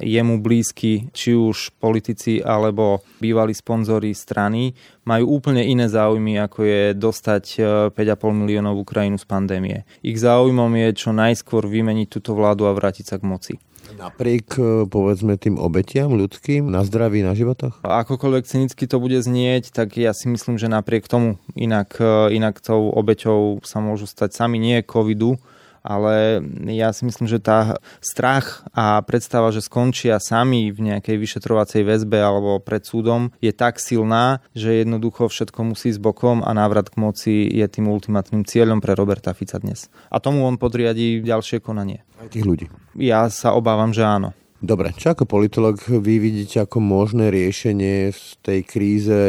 jemu 0.01 0.41
blízky, 0.41 1.13
či 1.13 1.37
už 1.37 1.77
politici 1.77 2.41
alebo 2.41 3.05
bývalí 3.21 3.53
sponzori 3.53 4.17
strany, 4.17 4.73
majú 5.05 5.37
úplne 5.37 5.61
iné 5.61 5.93
záujmy, 5.93 6.41
ako 6.41 6.65
je 6.65 6.83
dostať 6.97 7.45
5,5 7.93 8.01
e, 8.01 8.33
miliónov 8.33 8.81
Ukrajinu 8.81 9.21
z 9.21 9.27
pandémie. 9.29 9.79
Ich 10.01 10.17
záujmom 10.17 10.73
je 10.89 10.89
čo 10.97 11.13
najskôr 11.13 11.69
vymeniť 11.69 12.09
túto 12.09 12.33
vládu 12.33 12.65
a 12.65 12.73
vrátiť 12.73 13.13
sa 13.13 13.21
k 13.21 13.29
moci. 13.29 13.55
Napriek, 13.97 14.47
e, 14.57 14.85
povedzme, 14.89 15.37
tým 15.37 15.61
obetiam 15.61 16.13
ľudským 16.17 16.69
na 16.69 16.83
zdraví, 16.83 17.21
na 17.21 17.37
životoch? 17.37 17.85
Akokoľvek 17.85 18.45
cynicky 18.49 18.85
to 18.89 18.97
bude 18.99 19.21
znieť, 19.21 19.73
tak 19.73 20.01
ja 20.01 20.17
si 20.17 20.29
myslím, 20.33 20.57
že 20.57 20.73
napriek 20.73 21.09
tomu 21.09 21.37
inak, 21.53 21.97
e, 22.01 22.33
inak 22.37 22.61
tou 22.65 22.89
obeťou 22.93 23.61
sa 23.63 23.79
môžu 23.85 24.09
stať 24.09 24.33
sami 24.33 24.57
nie 24.57 24.81
covidu, 24.83 25.37
ale 25.83 26.41
ja 26.71 26.95
si 26.95 27.03
myslím, 27.05 27.27
že 27.27 27.43
tá 27.43 27.77
strach 27.99 28.63
a 28.73 29.03
predstava, 29.03 29.51
že 29.51 29.63
skončia 29.63 30.23
sami 30.23 30.71
v 30.71 30.95
nejakej 30.95 31.19
vyšetrovacej 31.19 31.83
väzbe 31.83 32.23
alebo 32.23 32.63
pred 32.63 32.87
súdom 32.87 33.35
je 33.43 33.51
tak 33.51 33.83
silná, 33.83 34.41
že 34.55 34.87
jednoducho 34.87 35.27
všetko 35.27 35.75
musí 35.75 35.91
s 35.91 35.99
bokom 35.99 36.41
a 36.47 36.51
návrat 36.55 36.89
k 36.89 36.99
moci 37.03 37.35
je 37.51 37.67
tým 37.67 37.91
ultimátnym 37.91 38.47
cieľom 38.47 38.79
pre 38.79 38.95
Roberta 38.95 39.35
Fica 39.35 39.59
dnes. 39.59 39.91
A 40.09 40.23
tomu 40.23 40.47
on 40.47 40.57
podriadí 40.57 41.21
ďalšie 41.21 41.59
konanie. 41.59 42.07
Aj 42.23 42.31
tých 42.31 42.47
ľudí. 42.47 42.71
Ja 42.95 43.27
sa 43.29 43.53
obávam, 43.59 43.91
že 43.91 44.07
áno. 44.07 44.33
Dobre, 44.63 44.95
čo 44.95 45.11
ako 45.11 45.27
politolog 45.27 45.83
vy 45.83 46.23
vidíte 46.23 46.63
ako 46.63 46.79
možné 46.79 47.35
riešenie 47.35 48.15
v 48.15 48.27
tej 48.47 48.61
kríze 48.63 49.21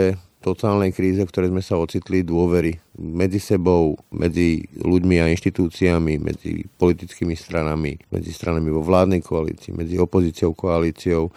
totálnej 0.43 0.91
kríze, 0.91 1.23
v 1.23 1.31
ktorej 1.31 1.55
sme 1.55 1.63
sa 1.63 1.79
ocitli, 1.79 2.19
dôvery 2.27 2.75
medzi 2.99 3.39
sebou, 3.39 3.95
medzi 4.11 4.67
ľuďmi 4.83 5.23
a 5.23 5.31
inštitúciami, 5.31 6.19
medzi 6.19 6.67
politickými 6.67 7.33
stranami, 7.33 7.95
medzi 8.11 8.35
stranami 8.35 8.67
vo 8.67 8.83
vládnej 8.83 9.23
koalícii, 9.23 9.71
medzi 9.71 9.95
opozíciou, 9.95 10.51
koalíciou 10.51 11.31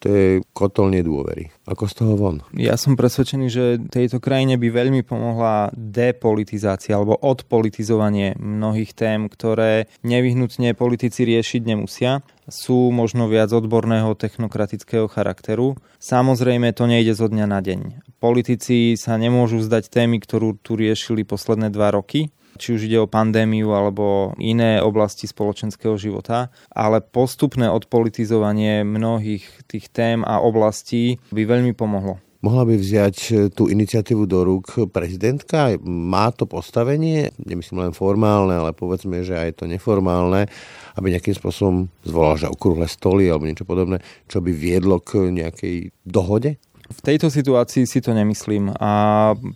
to 0.00 0.08
je 0.08 0.28
kotol 0.56 0.88
nedôvery. 0.88 1.52
Ako 1.68 1.84
z 1.84 1.94
toho 2.00 2.14
von? 2.16 2.40
Ja 2.56 2.80
som 2.80 2.96
presvedčený, 2.96 3.46
že 3.52 3.64
tejto 3.92 4.16
krajine 4.16 4.56
by 4.56 4.68
veľmi 4.72 5.04
pomohla 5.04 5.68
depolitizácia 5.76 6.96
alebo 6.96 7.20
odpolitizovanie 7.20 8.34
mnohých 8.40 8.96
tém, 8.96 9.28
ktoré 9.28 9.92
nevyhnutne 10.00 10.72
politici 10.72 11.28
riešiť 11.28 11.62
nemusia. 11.68 12.24
Sú 12.48 12.90
možno 12.90 13.28
viac 13.30 13.52
odborného 13.52 14.16
technokratického 14.16 15.06
charakteru. 15.06 15.78
Samozrejme, 16.02 16.72
to 16.74 16.88
nejde 16.88 17.14
zo 17.14 17.30
dňa 17.30 17.46
na 17.46 17.60
deň. 17.62 18.10
Politici 18.18 18.98
sa 18.98 19.14
nemôžu 19.20 19.62
zdať 19.62 19.92
témy, 19.92 20.18
ktorú 20.18 20.58
tu 20.58 20.74
riešili 20.74 21.22
posledné 21.22 21.70
dva 21.70 21.94
roky 21.94 22.32
či 22.56 22.74
už 22.74 22.88
ide 22.88 22.98
o 22.98 23.10
pandémiu 23.10 23.70
alebo 23.76 24.32
iné 24.40 24.80
oblasti 24.80 25.28
spoločenského 25.28 25.94
života, 26.00 26.48
ale 26.72 27.04
postupné 27.04 27.68
odpolitizovanie 27.68 28.82
mnohých 28.82 29.44
tých 29.68 29.92
tém 29.92 30.24
a 30.24 30.40
oblastí 30.40 31.20
by 31.30 31.46
veľmi 31.46 31.76
pomohlo. 31.76 32.18
Mohla 32.40 32.72
by 32.72 32.74
vziať 32.80 33.16
e, 33.20 33.32
tú 33.52 33.68
iniciatívu 33.68 34.24
do 34.24 34.40
rúk 34.40 34.88
prezidentka? 34.88 35.76
Má 35.84 36.32
to 36.32 36.48
postavenie, 36.48 37.28
nemyslím 37.36 37.84
len 37.84 37.92
formálne, 37.92 38.56
ale 38.56 38.72
povedzme, 38.72 39.20
že 39.20 39.36
aj 39.36 39.60
to 39.60 39.64
neformálne, 39.68 40.48
aby 40.96 41.06
nejakým 41.12 41.36
spôsobom 41.36 41.92
zvolal, 42.00 42.40
že 42.40 42.48
okrúhle 42.48 42.88
stoly 42.88 43.28
alebo 43.28 43.44
niečo 43.44 43.68
podobné, 43.68 44.00
čo 44.24 44.40
by 44.40 44.56
viedlo 44.56 45.04
k 45.04 45.28
nejakej 45.28 45.92
dohode? 46.08 46.56
V 46.90 47.00
tejto 47.06 47.30
situácii 47.30 47.86
si 47.86 48.02
to 48.02 48.10
nemyslím 48.10 48.74
a 48.74 48.92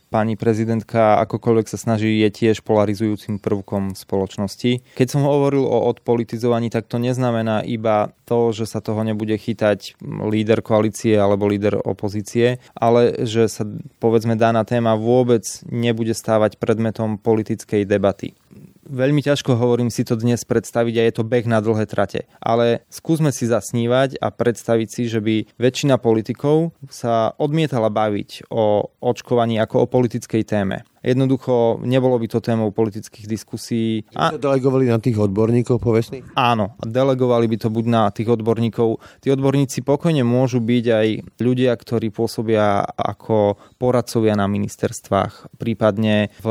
pani 0.08 0.38
prezidentka 0.38 1.18
akokoľvek 1.26 1.66
sa 1.66 1.74
snaží 1.74 2.22
je 2.22 2.30
tiež 2.30 2.62
polarizujúcim 2.62 3.42
prvkom 3.42 3.98
spoločnosti. 3.98 4.94
Keď 4.94 5.08
som 5.10 5.26
hovoril 5.26 5.66
o 5.66 5.90
odpolitizovaní, 5.90 6.70
tak 6.70 6.86
to 6.86 7.02
neznamená 7.02 7.66
iba 7.66 8.14
to, 8.22 8.54
že 8.54 8.70
sa 8.70 8.78
toho 8.78 9.02
nebude 9.02 9.34
chytať 9.34 9.98
líder 10.30 10.62
koalície 10.62 11.18
alebo 11.18 11.50
líder 11.50 11.74
opozície, 11.74 12.62
ale 12.70 13.26
že 13.26 13.50
sa 13.50 13.66
povedzme 13.98 14.38
daná 14.38 14.62
téma 14.62 14.94
vôbec 14.94 15.42
nebude 15.66 16.14
stávať 16.14 16.56
predmetom 16.62 17.18
politickej 17.18 17.82
debaty 17.82 18.38
veľmi 18.86 19.20
ťažko 19.24 19.56
hovorím 19.56 19.90
si 19.90 20.04
to 20.06 20.14
dnes 20.14 20.44
predstaviť 20.44 20.94
a 21.00 21.02
je 21.08 21.12
to 21.16 21.24
beh 21.26 21.44
na 21.48 21.58
dlhé 21.58 21.84
trate. 21.88 22.28
Ale 22.38 22.84
skúsme 22.88 23.32
si 23.34 23.48
zasnívať 23.48 24.20
a 24.20 24.30
predstaviť 24.30 24.88
si, 24.88 25.02
že 25.10 25.20
by 25.20 25.58
väčšina 25.58 25.98
politikov 25.98 26.76
sa 26.88 27.32
odmietala 27.36 27.88
baviť 27.90 28.48
o 28.52 28.94
očkovaní 29.02 29.58
ako 29.58 29.84
o 29.84 29.90
politickej 29.90 30.42
téme. 30.46 30.86
Jednoducho 31.04 31.84
nebolo 31.84 32.16
by 32.16 32.26
to 32.32 32.40
témou 32.40 32.73
politických 32.73 33.28
diskusí. 33.28 34.08
A... 34.16 34.32
To 34.32 34.40
delegovali 34.40 34.88
na 34.88 34.96
tých 34.96 35.20
odborníkov 35.20 35.76
povestných? 35.84 36.32
Áno, 36.32 36.80
delegovali 36.80 37.44
by 37.44 37.56
to 37.61 37.68
buď 37.68 37.84
na 37.84 38.08
tých 38.08 38.32
odborníkov. 38.32 39.04
Tí 39.20 39.28
odborníci 39.28 39.84
pokojne 39.84 40.25
môžu 40.25 40.64
byť 40.64 40.84
aj 40.88 41.06
ľudia, 41.44 41.76
ktorí 41.76 42.08
pôsobia 42.08 42.88
ako 42.96 43.61
poradcovia 43.76 44.32
na 44.32 44.49
ministerstvách, 44.49 45.61
prípadne 45.61 46.32
v 46.40 46.49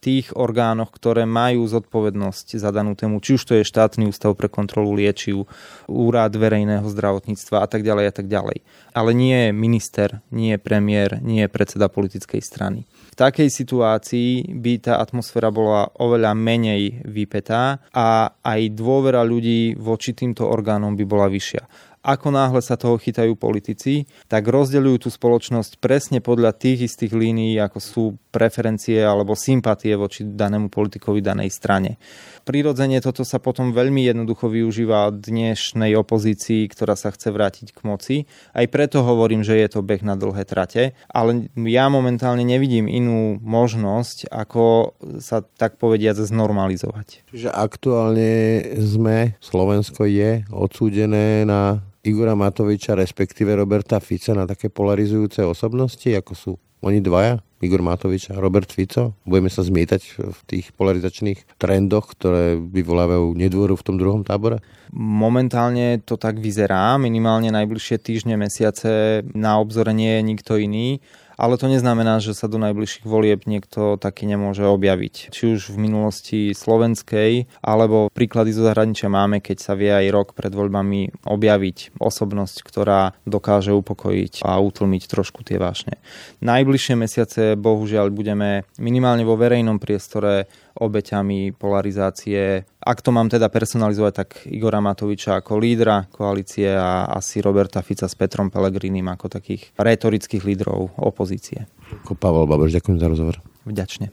tých 0.00 0.32
orgánoch, 0.32 0.88
ktoré 0.88 1.28
majú 1.28 1.68
zodpovednosť 1.68 2.56
za 2.56 2.72
danú 2.72 2.96
tému, 2.96 3.20
či 3.20 3.36
už 3.36 3.42
to 3.44 3.52
je 3.60 3.68
štátny 3.68 4.08
ústav 4.08 4.32
pre 4.32 4.48
kontrolu 4.48 4.96
liečiv, 4.96 5.44
úrad 5.84 6.32
verejného 6.32 6.88
zdravotníctva 6.88 7.60
a 7.60 7.66
tak 7.68 7.84
ďalej 7.84 8.08
a 8.08 8.12
tak 8.16 8.26
ďalej. 8.32 8.64
Ale 8.96 9.12
nie 9.12 9.48
je 9.48 9.50
minister, 9.52 10.08
nie 10.32 10.56
premiér, 10.56 11.20
nie 11.20 11.44
predseda 11.52 11.92
politickej 11.92 12.40
strany. 12.40 12.88
V 13.12 13.14
takej 13.20 13.52
situácii 13.52 14.56
by 14.56 14.88
tá 14.88 14.96
atmosféra 14.96 15.52
bola 15.52 15.84
oveľa 16.00 16.32
menej 16.32 17.04
vypetá 17.04 17.84
a 17.92 18.40
aj 18.40 18.72
dôvera 18.72 19.20
ľudí 19.20 19.76
voči 19.76 20.16
týmto 20.16 20.48
orgánom 20.48 20.96
by 20.96 21.04
bola 21.04 21.28
vyššia 21.28 21.91
ako 22.02 22.34
náhle 22.34 22.58
sa 22.58 22.74
toho 22.74 22.98
chytajú 22.98 23.38
politici, 23.38 24.10
tak 24.26 24.50
rozdeľujú 24.50 25.06
tú 25.06 25.08
spoločnosť 25.08 25.78
presne 25.78 26.18
podľa 26.18 26.50
tých 26.58 26.90
istých 26.90 27.14
línií, 27.14 27.54
ako 27.62 27.78
sú 27.78 28.04
preferencie 28.34 28.98
alebo 28.98 29.38
sympatie 29.38 29.94
voči 29.94 30.26
danému 30.26 30.66
politikovi 30.66 31.22
danej 31.22 31.54
strane. 31.54 32.02
Prirodzene 32.42 32.98
toto 32.98 33.22
sa 33.22 33.38
potom 33.38 33.70
veľmi 33.70 34.02
jednoducho 34.02 34.50
využíva 34.50 35.14
dnešnej 35.14 35.94
opozícii, 35.94 36.66
ktorá 36.66 36.98
sa 36.98 37.14
chce 37.14 37.30
vrátiť 37.30 37.70
k 37.70 37.80
moci. 37.86 38.16
Aj 38.50 38.66
preto 38.66 39.06
hovorím, 39.06 39.46
že 39.46 39.62
je 39.62 39.78
to 39.78 39.86
beh 39.86 40.02
na 40.02 40.18
dlhé 40.18 40.42
trate, 40.42 40.98
ale 41.06 41.46
ja 41.54 41.86
momentálne 41.86 42.42
nevidím 42.42 42.90
inú 42.90 43.38
možnosť, 43.38 44.26
ako 44.26 44.96
sa 45.22 45.46
tak 45.46 45.78
povediať 45.78 46.26
znormalizovať. 46.26 47.30
Čiže 47.30 47.54
aktuálne 47.54 48.64
sme, 48.80 49.38
Slovensko 49.38 50.08
je 50.08 50.42
odsúdené 50.50 51.46
na 51.46 51.91
Igora 52.02 52.34
Matoviča, 52.34 52.98
respektíve 52.98 53.54
Roberta 53.54 54.02
Fica 54.02 54.34
na 54.34 54.42
také 54.42 54.66
polarizujúce 54.66 55.46
osobnosti, 55.46 56.10
ako 56.10 56.32
sú 56.34 56.52
oni 56.82 56.98
dvaja, 56.98 57.38
Igor 57.62 57.78
Matovič 57.78 58.34
a 58.34 58.42
Robert 58.42 58.74
Fico? 58.74 59.14
Budeme 59.22 59.46
sa 59.46 59.62
zmietať 59.62 60.02
v 60.18 60.38
tých 60.50 60.74
polarizačných 60.74 61.62
trendoch, 61.62 62.10
ktoré 62.18 62.58
vyvolávajú 62.58 63.38
nedôveru 63.38 63.78
v 63.78 63.86
tom 63.86 63.96
druhom 64.02 64.26
tábore? 64.26 64.58
Momentálne 64.90 66.02
to 66.02 66.18
tak 66.18 66.42
vyzerá, 66.42 66.98
minimálne 66.98 67.54
najbližšie 67.54 68.02
týždne, 68.02 68.34
mesiace 68.34 69.22
na 69.30 69.62
obzore 69.62 69.94
nie 69.94 70.18
je 70.18 70.22
nikto 70.26 70.58
iný 70.58 70.98
ale 71.36 71.60
to 71.60 71.66
neznamená, 71.68 72.18
že 72.18 72.36
sa 72.36 72.50
do 72.50 72.60
najbližších 72.60 73.06
volieb 73.06 73.44
niekto 73.46 73.96
taký 73.96 74.28
nemôže 74.28 74.64
objaviť. 74.66 75.32
Či 75.32 75.42
už 75.58 75.60
v 75.72 75.78
minulosti 75.78 76.40
slovenskej, 76.52 77.48
alebo 77.64 78.12
príklady 78.12 78.54
zo 78.54 78.66
zahraničia 78.66 79.12
máme, 79.12 79.40
keď 79.40 79.58
sa 79.60 79.72
vie 79.74 79.90
aj 79.92 80.06
rok 80.12 80.28
pred 80.32 80.52
voľbami 80.52 81.24
objaviť 81.26 81.96
osobnosť, 81.98 82.56
ktorá 82.64 83.16
dokáže 83.24 83.72
upokojiť 83.72 84.44
a 84.44 84.58
utlmiť 84.58 85.02
trošku 85.08 85.44
tie 85.46 85.56
vášne. 85.60 85.98
Najbližšie 86.44 86.94
mesiace 86.98 87.42
bohužiaľ 87.56 88.10
budeme 88.12 88.64
minimálne 88.78 89.26
vo 89.26 89.38
verejnom 89.38 89.78
priestore 89.82 90.46
obeťami 90.76 91.52
polarizácie. 91.56 92.64
Ak 92.82 93.00
to 93.04 93.14
mám 93.14 93.28
teda 93.28 93.48
personalizovať, 93.52 94.12
tak 94.12 94.28
Igora 94.48 94.80
Matoviča 94.82 95.38
ako 95.38 95.60
lídra 95.60 96.08
koalície 96.10 96.72
a 96.72 97.06
asi 97.08 97.44
Roberta 97.44 97.80
Fica 97.84 98.08
s 98.08 98.16
Petrom 98.18 98.48
Pelegrinim 98.50 99.06
ako 99.08 99.28
takých 99.28 99.70
retorických 99.78 100.42
lídrov 100.42 100.96
opozície. 100.98 101.68
Pavel 102.12 102.48
Babež, 102.48 102.72
ďakujem 102.76 102.98
za 102.98 103.08
rozhovor. 103.08 103.36
Vďačne. 103.68 104.10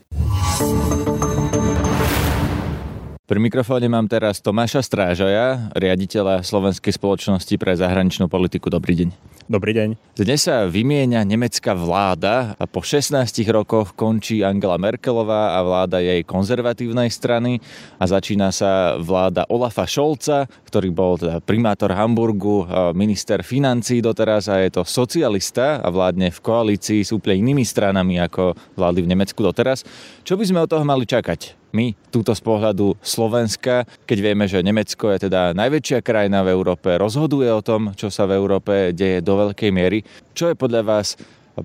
Pri 3.30 3.38
mikrofóne 3.38 3.86
mám 3.86 4.10
teraz 4.10 4.42
Tomáša 4.42 4.82
Strážaja, 4.82 5.70
riaditeľa 5.78 6.42
Slovenskej 6.42 6.98
spoločnosti 6.98 7.54
pre 7.62 7.78
zahraničnú 7.78 8.26
politiku. 8.26 8.74
Dobrý 8.74 9.06
deň. 9.06 9.14
Dobrý 9.46 9.78
deň. 9.78 10.18
Dnes 10.18 10.50
sa 10.50 10.66
vymieňa 10.66 11.30
nemecká 11.30 11.78
vláda 11.78 12.58
a 12.58 12.66
po 12.66 12.82
16 12.82 13.22
rokoch 13.54 13.94
končí 13.94 14.42
Angela 14.42 14.82
Merkelová 14.82 15.54
a 15.54 15.60
vláda 15.62 16.02
jej 16.02 16.26
konzervatívnej 16.26 17.14
strany 17.14 17.62
a 18.02 18.10
začína 18.10 18.50
sa 18.50 18.98
vláda 18.98 19.46
Olafa 19.46 19.86
Scholza, 19.86 20.50
ktorý 20.66 20.90
bol 20.90 21.22
teda 21.22 21.38
primátor 21.38 21.94
Hamburgu, 21.94 22.66
minister 22.98 23.46
financí 23.46 24.02
doteraz 24.02 24.50
a 24.50 24.58
je 24.58 24.74
to 24.74 24.82
socialista 24.82 25.78
a 25.86 25.88
vládne 25.94 26.34
v 26.34 26.40
koalícii 26.42 27.06
s 27.06 27.14
úplne 27.14 27.46
inými 27.46 27.62
stranami 27.62 28.18
ako 28.26 28.58
vlády 28.74 29.06
v 29.06 29.12
Nemecku 29.14 29.38
doteraz. 29.46 29.86
Čo 30.26 30.34
by 30.34 30.50
sme 30.50 30.66
od 30.66 30.70
toho 30.74 30.82
mali 30.82 31.06
čakať? 31.06 31.69
My 31.72 31.94
túto 32.10 32.34
z 32.34 32.42
pohľadu 32.42 32.98
Slovenska, 33.02 33.86
keď 34.10 34.18
vieme, 34.20 34.46
že 34.50 34.66
Nemecko 34.66 35.14
je 35.14 35.30
teda 35.30 35.54
najväčšia 35.54 36.02
krajina 36.02 36.42
v 36.42 36.54
Európe, 36.54 36.98
rozhoduje 36.98 37.50
o 37.54 37.62
tom, 37.62 37.94
čo 37.94 38.10
sa 38.10 38.26
v 38.26 38.38
Európe 38.38 38.92
deje 38.94 39.22
do 39.22 39.38
veľkej 39.38 39.70
miery. 39.70 40.02
Čo 40.34 40.50
je 40.50 40.56
podľa 40.58 40.82
vás 40.82 41.14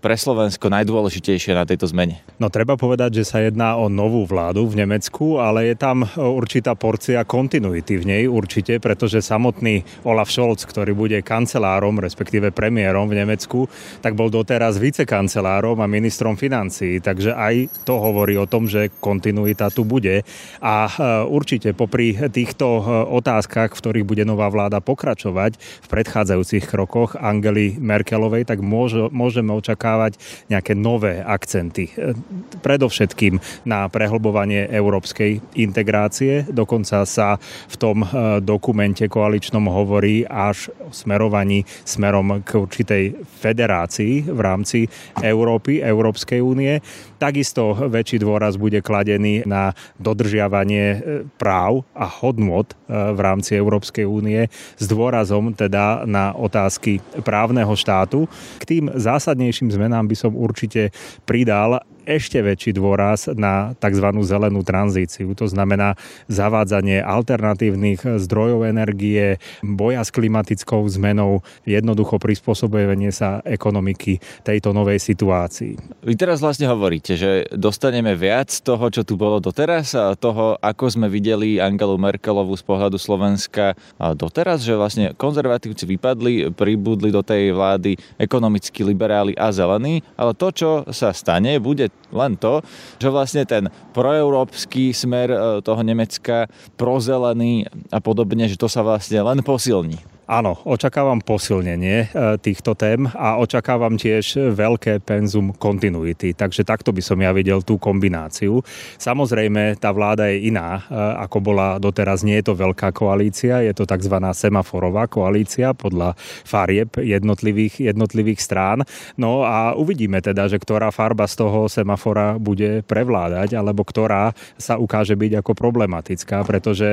pre 0.00 0.18
Slovensko 0.18 0.68
najdôležitejšie 0.68 1.54
na 1.54 1.64
tejto 1.64 1.88
zmene? 1.88 2.20
No 2.36 2.50
treba 2.50 2.74
povedať, 2.74 3.22
že 3.22 3.24
sa 3.24 3.38
jedná 3.40 3.78
o 3.78 3.86
novú 3.86 4.26
vládu 4.26 4.66
v 4.66 4.84
Nemecku, 4.84 5.38
ale 5.38 5.72
je 5.72 5.76
tam 5.78 6.02
určitá 6.18 6.74
porcia 6.74 7.22
kontinuity 7.22 7.96
v 7.96 8.04
nej 8.04 8.22
určite, 8.26 8.82
pretože 8.82 9.22
samotný 9.22 9.86
Olaf 10.02 10.28
Scholz, 10.28 10.66
ktorý 10.66 10.92
bude 10.92 11.18
kancelárom, 11.22 12.02
respektíve 12.02 12.50
premiérom 12.50 13.06
v 13.06 13.22
Nemecku, 13.22 13.70
tak 14.02 14.18
bol 14.18 14.28
doteraz 14.28 14.76
vicekancelárom 14.82 15.78
a 15.78 15.86
ministrom 15.86 16.34
financií, 16.34 16.98
takže 16.98 17.32
aj 17.32 17.86
to 17.86 17.96
hovorí 17.96 18.34
o 18.34 18.50
tom, 18.50 18.66
že 18.66 18.90
kontinuita 18.98 19.70
tu 19.70 19.86
bude 19.86 20.26
a 20.58 20.74
e, 20.84 20.92
určite 21.30 21.72
popri 21.72 22.18
týchto 22.28 22.66
e, 22.66 22.82
otázkach, 23.14 23.72
v 23.72 23.80
ktorých 23.80 24.08
bude 24.08 24.24
nová 24.26 24.50
vláda 24.50 24.82
pokračovať 24.82 25.56
v 25.56 25.86
predchádzajúcich 25.86 26.64
krokoch 26.66 27.14
Angely 27.16 27.78
Merkelovej, 27.78 28.44
tak 28.44 28.58
môže, 28.60 29.08
môžeme 29.14 29.54
očakávať 29.54 29.83
očakávať 29.84 30.16
nejaké 30.48 30.72
nové 30.72 31.20
akcenty. 31.20 31.92
E, 31.92 32.16
predovšetkým 32.64 33.36
na 33.68 33.84
prehlbovanie 33.92 34.64
európskej 34.72 35.60
integrácie. 35.60 36.48
Dokonca 36.48 37.04
sa 37.04 37.36
v 37.68 37.76
tom 37.76 38.00
e, 38.00 38.06
dokumente 38.40 39.04
koaličnom 39.04 39.68
hovorí 39.68 40.24
až 40.24 40.72
o 40.80 40.88
smerovaní 40.88 41.68
smerom 41.84 42.40
k 42.40 42.56
určitej 42.56 43.04
federácii 43.44 44.32
v 44.32 44.40
rámci 44.40 44.88
Európy, 45.20 45.84
Európskej 45.84 46.40
únie. 46.40 46.80
Takisto 47.20 47.76
väčší 47.76 48.24
dôraz 48.24 48.56
bude 48.56 48.80
kladený 48.80 49.44
na 49.44 49.76
dodržiavanie 50.00 50.86
e, 50.88 50.98
práv 51.36 51.84
a 51.92 52.08
hodnot 52.08 52.72
v 52.88 53.18
rámci 53.20 53.58
Európskej 53.58 54.06
únie 54.06 54.46
s 54.78 54.84
dôrazom 54.86 55.50
teda 55.56 56.06
na 56.06 56.36
otázky 56.36 57.02
právneho 57.26 57.72
štátu. 57.74 58.30
K 58.62 58.64
tým 58.64 58.84
zásadnejším 58.94 59.73
zmenám 59.74 60.06
by 60.06 60.16
som 60.16 60.32
určite 60.38 60.94
pridal 61.26 61.82
ešte 62.04 62.40
väčší 62.44 62.76
dôraz 62.76 63.32
na 63.32 63.72
tzv. 63.80 64.06
zelenú 64.24 64.60
tranzíciu. 64.60 65.32
To 65.36 65.48
znamená 65.48 65.96
zavádzanie 66.28 67.00
alternatívnych 67.00 68.04
zdrojov 68.20 68.68
energie, 68.68 69.40
boja 69.64 70.04
s 70.04 70.12
klimatickou 70.12 70.84
zmenou, 70.88 71.40
jednoducho 71.64 72.20
prispôsobenie 72.20 73.10
sa 73.10 73.40
ekonomiky 73.44 74.20
tejto 74.44 74.76
novej 74.76 75.00
situácii. 75.00 76.04
Vy 76.04 76.14
teraz 76.20 76.44
vlastne 76.44 76.68
hovoríte, 76.68 77.16
že 77.16 77.48
dostaneme 77.52 78.12
viac 78.12 78.52
toho, 78.60 78.92
čo 78.92 79.02
tu 79.02 79.16
bolo 79.16 79.40
doteraz 79.40 79.96
a 79.96 80.12
toho, 80.18 80.60
ako 80.60 80.84
sme 80.92 81.08
videli 81.08 81.56
Angelu 81.62 81.96
Merkelovu 81.96 82.52
z 82.58 82.64
pohľadu 82.66 83.00
Slovenska 83.00 83.72
doteraz, 83.96 84.60
že 84.60 84.76
vlastne 84.76 85.16
konzervatívci 85.16 85.88
vypadli, 85.88 86.52
pribudli 86.52 87.08
do 87.08 87.22
tej 87.24 87.54
vlády 87.56 87.96
ekonomicky 88.18 88.84
liberáli 88.84 89.32
a 89.38 89.54
zelení, 89.54 90.02
ale 90.18 90.34
to, 90.34 90.50
čo 90.50 90.70
sa 90.90 91.14
stane, 91.14 91.56
bude 91.62 91.93
len 92.14 92.38
to, 92.38 92.62
že 93.02 93.08
vlastne 93.10 93.42
ten 93.42 93.66
proeurópsky 93.90 94.94
smer 94.94 95.34
e, 95.34 95.38
toho 95.66 95.82
Nemecka, 95.82 96.46
prozelený 96.78 97.66
a 97.90 97.98
podobne, 97.98 98.46
že 98.46 98.54
to 98.54 98.70
sa 98.70 98.86
vlastne 98.86 99.18
len 99.18 99.42
posilní. 99.42 100.13
Áno, 100.24 100.56
očakávam 100.64 101.20
posilnenie 101.20 102.08
e, 102.08 102.40
týchto 102.40 102.72
tém 102.72 103.04
a 103.12 103.36
očakávam 103.36 104.00
tiež 104.00 104.56
veľké 104.56 105.04
penzum 105.04 105.52
kontinuity. 105.52 106.32
Takže 106.32 106.64
takto 106.64 106.96
by 106.96 107.04
som 107.04 107.20
ja 107.20 107.28
videl 107.28 107.60
tú 107.60 107.76
kombináciu. 107.76 108.64
Samozrejme, 108.96 109.76
tá 109.76 109.92
vláda 109.92 110.32
je 110.32 110.48
iná, 110.48 110.80
e, 110.88 110.96
ako 111.28 111.38
bola 111.44 111.76
doteraz. 111.76 112.24
Nie 112.24 112.40
je 112.40 112.48
to 112.48 112.54
veľká 112.56 112.96
koalícia, 112.96 113.60
je 113.60 113.76
to 113.76 113.84
tzv. 113.84 114.16
semaforová 114.32 115.12
koalícia 115.12 115.76
podľa 115.76 116.16
farieb 116.48 116.96
jednotlivých, 116.96 117.92
jednotlivých 117.92 118.40
strán. 118.40 118.80
No 119.20 119.44
a 119.44 119.76
uvidíme 119.76 120.24
teda, 120.24 120.48
že 120.48 120.56
ktorá 120.56 120.88
farba 120.88 121.28
z 121.28 121.44
toho 121.44 121.68
semafora 121.68 122.40
bude 122.40 122.80
prevládať, 122.88 123.60
alebo 123.60 123.84
ktorá 123.84 124.32
sa 124.56 124.80
ukáže 124.80 125.20
byť 125.20 125.44
ako 125.44 125.52
problematická, 125.52 126.40
pretože 126.48 126.88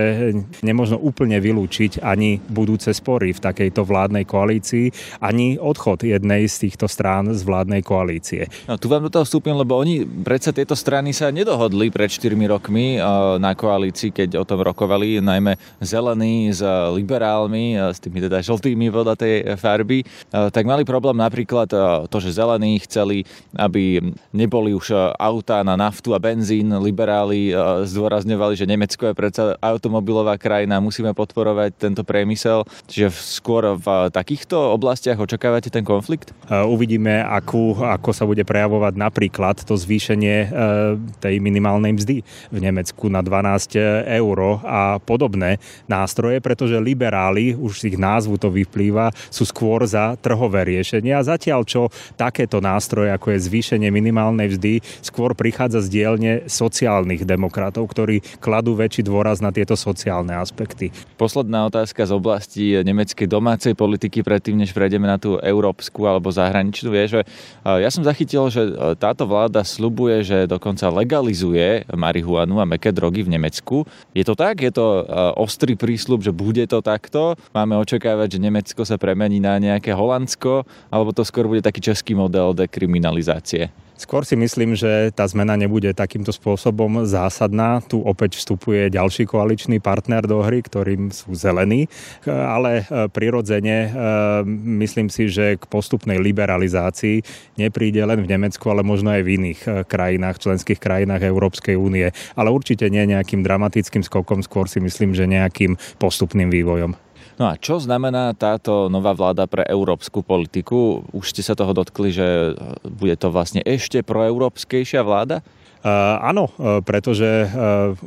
nemôžno 0.60 1.00
úplne 1.00 1.40
vylúčiť 1.40 2.04
ani 2.04 2.44
budúce 2.52 2.92
spory 2.92 3.21
spory 3.22 3.38
v 3.38 3.46
takejto 3.54 3.86
vládnej 3.86 4.26
koalícii, 4.26 4.90
ani 5.22 5.62
odchod 5.62 6.02
jednej 6.02 6.50
z 6.50 6.66
týchto 6.66 6.90
strán 6.90 7.30
z 7.30 7.46
vládnej 7.46 7.86
koalície. 7.86 8.50
No, 8.66 8.82
tu 8.82 8.90
vám 8.90 9.06
do 9.06 9.14
toho 9.14 9.22
vstúpim, 9.22 9.54
lebo 9.54 9.78
oni 9.78 10.02
predsa 10.26 10.50
tieto 10.50 10.74
strany 10.74 11.14
sa 11.14 11.30
nedohodli 11.30 11.94
pred 11.94 12.10
4 12.10 12.34
rokmi 12.50 12.98
eh, 12.98 13.06
na 13.38 13.54
koalícii, 13.54 14.10
keď 14.10 14.42
o 14.42 14.46
tom 14.50 14.66
rokovali, 14.66 15.22
najmä 15.22 15.54
zelení 15.86 16.50
s 16.50 16.66
liberálmi, 16.98 17.78
eh, 17.78 17.94
s 17.94 18.02
tými 18.02 18.26
teda 18.26 18.42
žltými 18.42 18.90
voda 18.90 19.14
tej 19.14 19.54
farby, 19.54 20.02
eh, 20.02 20.50
tak 20.50 20.66
mali 20.66 20.82
problém 20.82 21.22
napríklad 21.22 21.70
to, 22.10 22.18
že 22.18 22.42
zelení 22.42 22.82
chceli, 22.82 23.22
aby 23.54 24.02
neboli 24.34 24.74
už 24.74 25.14
autá 25.20 25.62
na 25.62 25.78
naftu 25.78 26.18
a 26.18 26.20
benzín. 26.20 26.72
Liberáli 26.74 27.54
zdôrazňovali, 27.86 28.54
že 28.56 28.66
Nemecko 28.66 29.12
je 29.12 29.14
predsa 29.14 29.44
automobilová 29.60 30.40
krajina, 30.40 30.82
musíme 30.82 31.14
podporovať 31.14 31.76
tento 31.76 32.02
priemysel. 32.08 32.64
Čiže 32.88 33.11
skôr 33.16 33.76
v 33.78 34.10
takýchto 34.10 34.58
oblastiach 34.76 35.20
očakávate 35.20 35.70
ten 35.70 35.84
konflikt? 35.84 36.32
Uvidíme, 36.48 37.24
akú, 37.24 37.76
ako 37.78 38.12
sa 38.12 38.24
bude 38.28 38.44
prejavovať 38.48 38.94
napríklad 38.96 39.64
to 39.64 39.76
zvýšenie 39.78 40.38
e, 40.44 40.48
tej 41.20 41.36
minimálnej 41.40 41.96
mzdy 41.96 42.18
v 42.52 42.58
Nemecku 42.60 43.08
na 43.08 43.24
12 43.24 43.78
eur 44.22 44.38
a 44.64 45.00
podobné 45.00 45.62
nástroje, 45.88 46.44
pretože 46.44 46.80
liberáli, 46.80 47.56
už 47.56 47.84
z 47.84 47.96
ich 47.96 47.98
názvu 47.98 48.36
to 48.36 48.52
vyplýva, 48.52 49.16
sú 49.32 49.48
skôr 49.48 49.84
za 49.88 50.16
trhové 50.20 50.68
riešenia. 50.68 51.24
Zatiaľ 51.24 51.64
čo 51.64 51.88
takéto 52.20 52.60
nástroje, 52.60 53.12
ako 53.12 53.34
je 53.36 53.46
zvýšenie 53.48 53.90
minimálnej 53.94 54.58
mzdy, 54.58 54.74
skôr 55.04 55.34
prichádza 55.38 55.84
z 55.86 55.88
dielne 55.92 56.34
sociálnych 56.48 57.24
demokratov, 57.24 57.88
ktorí 57.90 58.22
kladú 58.40 58.76
väčší 58.76 59.06
dôraz 59.08 59.40
na 59.40 59.50
tieto 59.50 59.80
sociálne 59.80 60.36
aspekty. 60.38 60.94
Posledná 61.16 61.68
otázka 61.68 62.04
z 62.04 62.12
oblasti 62.12 62.66
nemeckej 63.02 63.26
domácej 63.26 63.74
politiky 63.74 64.22
predtým, 64.22 64.62
než 64.62 64.78
prejdeme 64.78 65.10
na 65.10 65.18
tú 65.18 65.42
európsku 65.42 66.06
alebo 66.06 66.30
zahraničnú. 66.30 66.94
Je, 66.94 67.18
že 67.18 67.22
ja 67.66 67.90
som 67.90 68.06
zachytil, 68.06 68.46
že 68.54 68.70
táto 69.02 69.26
vláda 69.26 69.66
slubuje, 69.66 70.22
že 70.22 70.46
dokonca 70.46 70.86
legalizuje 70.94 71.90
marihuanu 71.90 72.62
a 72.62 72.70
meké 72.70 72.94
drogy 72.94 73.26
v 73.26 73.34
Nemecku. 73.34 73.90
Je 74.14 74.22
to 74.22 74.38
tak? 74.38 74.62
Je 74.62 74.70
to 74.70 75.02
ostrý 75.34 75.74
prísľub, 75.74 76.22
že 76.22 76.30
bude 76.30 76.62
to 76.70 76.86
takto? 76.86 77.34
Máme 77.58 77.74
očakávať, 77.82 78.38
že 78.38 78.44
Nemecko 78.46 78.86
sa 78.86 79.02
premení 79.02 79.42
na 79.42 79.58
nejaké 79.58 79.98
Holandsko, 79.98 80.62
alebo 80.94 81.10
to 81.10 81.26
skôr 81.26 81.50
bude 81.50 81.66
taký 81.66 81.82
český 81.82 82.14
model 82.14 82.54
dekriminalizácie? 82.54 83.74
Skôr 84.02 84.26
si 84.26 84.34
myslím, 84.34 84.74
že 84.74 85.14
tá 85.14 85.30
zmena 85.30 85.54
nebude 85.54 85.94
takýmto 85.94 86.34
spôsobom 86.34 87.06
zásadná. 87.06 87.86
Tu 87.86 88.02
opäť 88.02 88.34
vstupuje 88.34 88.90
ďalší 88.90 89.30
koaličný 89.30 89.78
partner 89.78 90.26
do 90.26 90.42
hry, 90.42 90.66
ktorým 90.66 91.14
sú 91.14 91.38
zelení, 91.38 91.86
ale 92.26 92.82
e, 92.82 92.91
prirodzene 93.12 93.78
e, 93.88 93.90
myslím 94.84 95.08
si, 95.08 95.32
že 95.32 95.56
k 95.56 95.64
postupnej 95.72 96.20
liberalizácii 96.20 97.24
nepríde 97.56 98.04
len 98.04 98.20
v 98.20 98.32
Nemecku, 98.36 98.68
ale 98.68 98.84
možno 98.84 99.16
aj 99.16 99.24
v 99.24 99.30
iných 99.40 99.60
e, 99.64 99.70
krajinách, 99.88 100.44
členských 100.44 100.78
krajinách 100.78 101.24
Európskej 101.24 101.80
únie. 101.80 102.12
Ale 102.36 102.52
určite 102.52 102.92
nie 102.92 103.08
nejakým 103.08 103.42
dramatickým 103.42 104.04
skokom, 104.04 104.44
skôr 104.44 104.68
si 104.68 104.84
myslím, 104.84 105.16
že 105.16 105.30
nejakým 105.30 105.80
postupným 105.98 106.52
vývojom. 106.52 106.92
No 107.40 107.50
a 107.50 107.58
čo 107.58 107.82
znamená 107.82 108.36
táto 108.38 108.92
nová 108.92 109.16
vláda 109.18 109.48
pre 109.48 109.66
európsku 109.66 110.22
politiku? 110.22 111.02
Už 111.16 111.32
ste 111.32 111.42
sa 111.42 111.58
toho 111.58 111.74
dotkli, 111.74 112.14
že 112.14 112.54
bude 112.86 113.18
to 113.18 113.34
vlastne 113.34 113.66
ešte 113.66 114.06
proeurópskejšia 114.06 115.02
vláda? 115.02 115.42
Uh, 115.82 116.22
áno, 116.22 116.54
pretože 116.86 117.50
uh, 117.50 117.98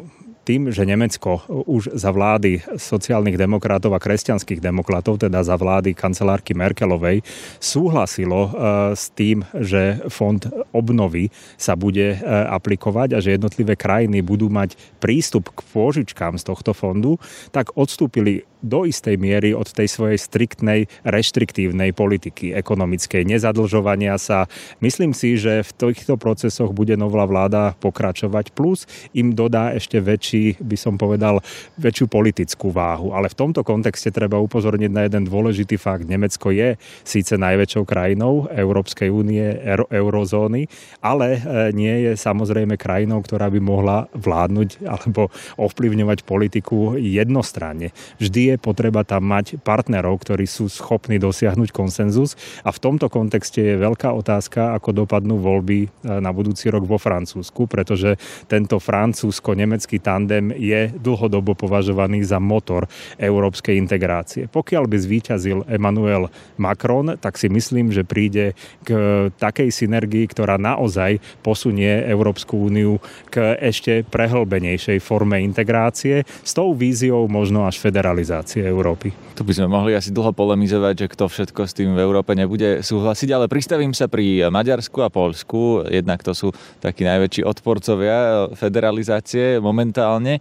tým, 0.44 0.68
že 0.68 0.84
Nemecko 0.84 1.40
už 1.48 1.96
za 1.96 2.12
vlády 2.12 2.60
sociálnych 2.76 3.40
demokratov 3.40 3.96
a 3.96 4.02
kresťanských 4.02 4.60
demokratov, 4.60 5.24
teda 5.24 5.40
za 5.40 5.56
vlády 5.56 5.96
kancelárky 5.96 6.52
Merkelovej, 6.52 7.24
súhlasilo 7.58 8.40
e, 8.46 8.50
s 8.92 9.08
tým, 9.16 9.42
že 9.56 10.04
fond 10.12 10.44
obnovy 10.76 11.32
sa 11.56 11.74
bude 11.74 12.14
e, 12.14 12.18
aplikovať 12.28 13.16
a 13.16 13.18
že 13.24 13.34
jednotlivé 13.34 13.74
krajiny 13.74 14.20
budú 14.20 14.52
mať 14.52 14.76
prístup 15.00 15.48
k 15.48 15.64
pôžičkám 15.72 16.36
z 16.36 16.44
tohto 16.44 16.76
fondu, 16.76 17.16
tak 17.48 17.72
odstúpili 17.72 18.44
do 18.64 18.88
istej 18.88 19.20
miery 19.20 19.52
od 19.52 19.68
tej 19.68 19.92
svojej 19.92 20.16
striktnej, 20.16 20.88
reštriktívnej 21.04 21.92
politiky 21.92 22.56
ekonomickej, 22.56 23.28
nezadlžovania 23.28 24.16
sa. 24.16 24.48
Myslím 24.80 25.12
si, 25.12 25.36
že 25.36 25.60
v 25.60 25.92
týchto 25.92 26.16
procesoch 26.16 26.72
bude 26.72 26.96
nová 26.96 27.28
vláda 27.28 27.76
pokračovať, 27.76 28.56
plus 28.56 28.88
im 29.12 29.36
dodá 29.36 29.76
ešte 29.76 30.00
väčší 30.00 30.33
väčší, 30.34 30.58
by 30.58 30.76
som 30.76 30.94
povedal, 30.98 31.38
väčšiu 31.78 32.10
politickú 32.10 32.74
váhu. 32.74 33.14
Ale 33.14 33.30
v 33.30 33.38
tomto 33.38 33.62
kontexte 33.62 34.10
treba 34.10 34.42
upozorniť 34.42 34.90
na 34.90 35.06
jeden 35.06 35.30
dôležitý 35.30 35.78
fakt. 35.78 36.10
Nemecko 36.10 36.50
je 36.50 36.74
síce 37.06 37.38
najväčšou 37.38 37.86
krajinou 37.86 38.50
Európskej 38.50 39.08
únie, 39.10 39.44
eurozóny, 39.90 40.66
ale 40.98 41.38
e, 41.38 41.40
nie 41.72 42.10
je 42.10 42.12
samozrejme 42.18 42.74
krajinou, 42.74 43.22
ktorá 43.22 43.46
by 43.50 43.60
mohla 43.62 44.10
vládnuť 44.14 44.82
alebo 44.84 45.30
ovplyvňovať 45.60 46.26
politiku 46.26 46.98
jednostranne. 46.98 47.94
Vždy 48.18 48.54
je 48.54 48.56
potreba 48.58 49.06
tam 49.06 49.30
mať 49.30 49.62
partnerov, 49.62 50.18
ktorí 50.22 50.48
sú 50.50 50.66
schopní 50.66 51.22
dosiahnuť 51.22 51.70
konsenzus 51.70 52.34
a 52.66 52.74
v 52.74 52.82
tomto 52.82 53.06
kontexte 53.06 53.62
je 53.62 53.74
veľká 53.78 54.10
otázka, 54.10 54.74
ako 54.74 55.06
dopadnú 55.06 55.38
voľby 55.38 55.78
e, 55.86 55.88
na 56.18 56.34
budúci 56.34 56.66
rok 56.72 56.82
vo 56.88 56.98
Francúzsku, 56.98 57.70
pretože 57.70 58.16
tento 58.50 58.80
francúzsko-nemecký 58.80 60.00
tandem 60.00 60.23
tandem 60.24 60.56
je 60.56 60.88
dlhodobo 60.96 61.52
považovaný 61.52 62.24
za 62.24 62.40
motor 62.40 62.88
európskej 63.20 63.76
integrácie. 63.76 64.48
Pokiaľ 64.48 64.88
by 64.88 64.96
zvíťazil 64.96 65.68
Emmanuel 65.68 66.32
Macron, 66.56 67.20
tak 67.20 67.36
si 67.36 67.52
myslím, 67.52 67.92
že 67.92 68.08
príde 68.08 68.56
k 68.88 68.96
takej 69.36 69.68
synergii, 69.68 70.24
ktorá 70.32 70.56
naozaj 70.56 71.20
posunie 71.44 72.08
Európsku 72.08 72.56
úniu 72.56 73.04
k 73.28 73.52
ešte 73.60 74.00
prehlbenejšej 74.08 75.04
forme 75.04 75.44
integrácie 75.44 76.24
s 76.24 76.56
tou 76.56 76.72
víziou 76.72 77.28
možno 77.28 77.68
až 77.68 77.76
federalizácie 77.76 78.64
Európy. 78.64 79.12
Tu 79.36 79.44
by 79.44 79.52
sme 79.52 79.68
mohli 79.68 79.92
asi 79.92 80.08
dlho 80.08 80.32
polemizovať, 80.32 81.04
že 81.04 81.10
kto 81.12 81.28
všetko 81.28 81.60
s 81.68 81.76
tým 81.76 81.92
v 81.92 82.00
Európe 82.00 82.32
nebude 82.32 82.80
súhlasiť, 82.80 83.28
ale 83.34 83.50
pristavím 83.50 83.92
sa 83.92 84.08
pri 84.08 84.48
Maďarsku 84.48 85.04
a 85.04 85.12
Polsku. 85.12 85.84
Jednak 85.90 86.24
to 86.24 86.32
sú 86.32 86.48
takí 86.80 87.02
najväčší 87.02 87.42
odporcovia 87.42 88.48
federalizácie 88.54 89.58
momentálne 89.58 90.13
momentálne. 90.14 90.38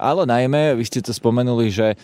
Ale 0.00 0.24
najmä, 0.24 0.80
vy 0.80 0.84
ste 0.88 1.04
to 1.04 1.12
spomenuli, 1.12 1.68
že 1.68 1.92
e, 1.92 1.96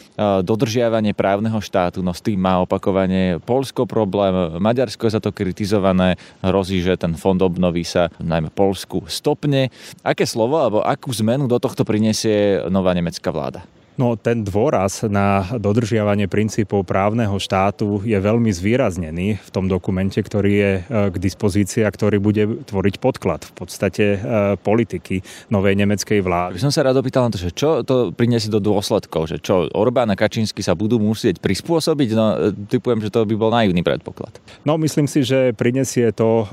dodržiavanie 0.44 1.16
právneho 1.16 1.57
štátu, 1.64 2.05
no 2.05 2.12
s 2.12 2.20
tým 2.20 2.37
má 2.37 2.61
opakovane 2.61 3.40
Polsko 3.40 3.88
problém, 3.88 4.61
Maďarsko 4.61 5.09
je 5.09 5.16
za 5.16 5.20
to 5.24 5.33
kritizované, 5.33 6.20
hrozí, 6.44 6.85
že 6.85 7.00
ten 7.00 7.16
fond 7.16 7.40
obnoví 7.40 7.88
sa 7.88 8.12
najmä 8.20 8.52
Polsku 8.52 9.09
stopne. 9.09 9.72
Aké 10.05 10.29
slovo 10.29 10.61
alebo 10.61 10.85
akú 10.85 11.09
zmenu 11.24 11.48
do 11.48 11.57
tohto 11.57 11.88
prinesie 11.88 12.68
nová 12.68 12.92
nemecká 12.92 13.33
vláda? 13.33 13.64
No 13.97 14.13
ten 14.21 14.45
dôraz 14.45 15.01
na 15.09 15.49
dodržiavanie 15.57 16.29
princípov 16.29 16.85
právneho 16.85 17.33
štátu 17.41 18.05
je 18.05 18.17
veľmi 18.17 18.53
zvýraznený 18.53 19.41
v 19.41 19.49
tom 19.49 19.73
dokumente, 19.73 20.21
ktorý 20.21 20.53
je 20.53 20.73
e, 20.77 20.83
k 21.09 21.17
dispozícii 21.17 21.81
a 21.81 21.89
ktorý 21.89 22.21
bude 22.21 22.45
tvoriť 22.69 23.01
podklad 23.01 23.49
v 23.49 23.53
podstate 23.57 24.05
e, 24.05 24.19
politiky 24.61 25.25
novej 25.49 25.81
nemeckej 25.81 26.21
vlády. 26.21 26.61
By 26.61 26.65
som 26.69 26.77
sa 26.77 26.85
rád 26.85 27.01
opýtal 27.01 27.25
na 27.25 27.33
to, 27.33 27.41
že 27.41 27.57
čo 27.57 27.81
to 27.89 28.13
priniesie 28.13 28.53
do 28.53 28.61
dôsledkov, 28.61 29.33
že 29.33 29.41
čo 29.41 29.73
Orbán 29.73 30.13
a 30.13 30.17
Kačínsky 30.17 30.61
sa 30.61 30.77
budú 30.77 31.01
musieť 31.01 31.41
prispôsobiť, 31.41 32.09
no 32.13 32.53
e, 32.53 32.53
typujem, 32.69 33.01
že 33.01 33.09
to 33.09 33.25
by 33.25 33.33
bol 33.33 33.49
naivný 33.49 33.81
predpoklad. 33.81 34.37
No 34.69 34.77
myslím 34.77 35.09
si, 35.09 35.25
že 35.25 35.57
prinesie 35.57 36.13
to 36.13 36.45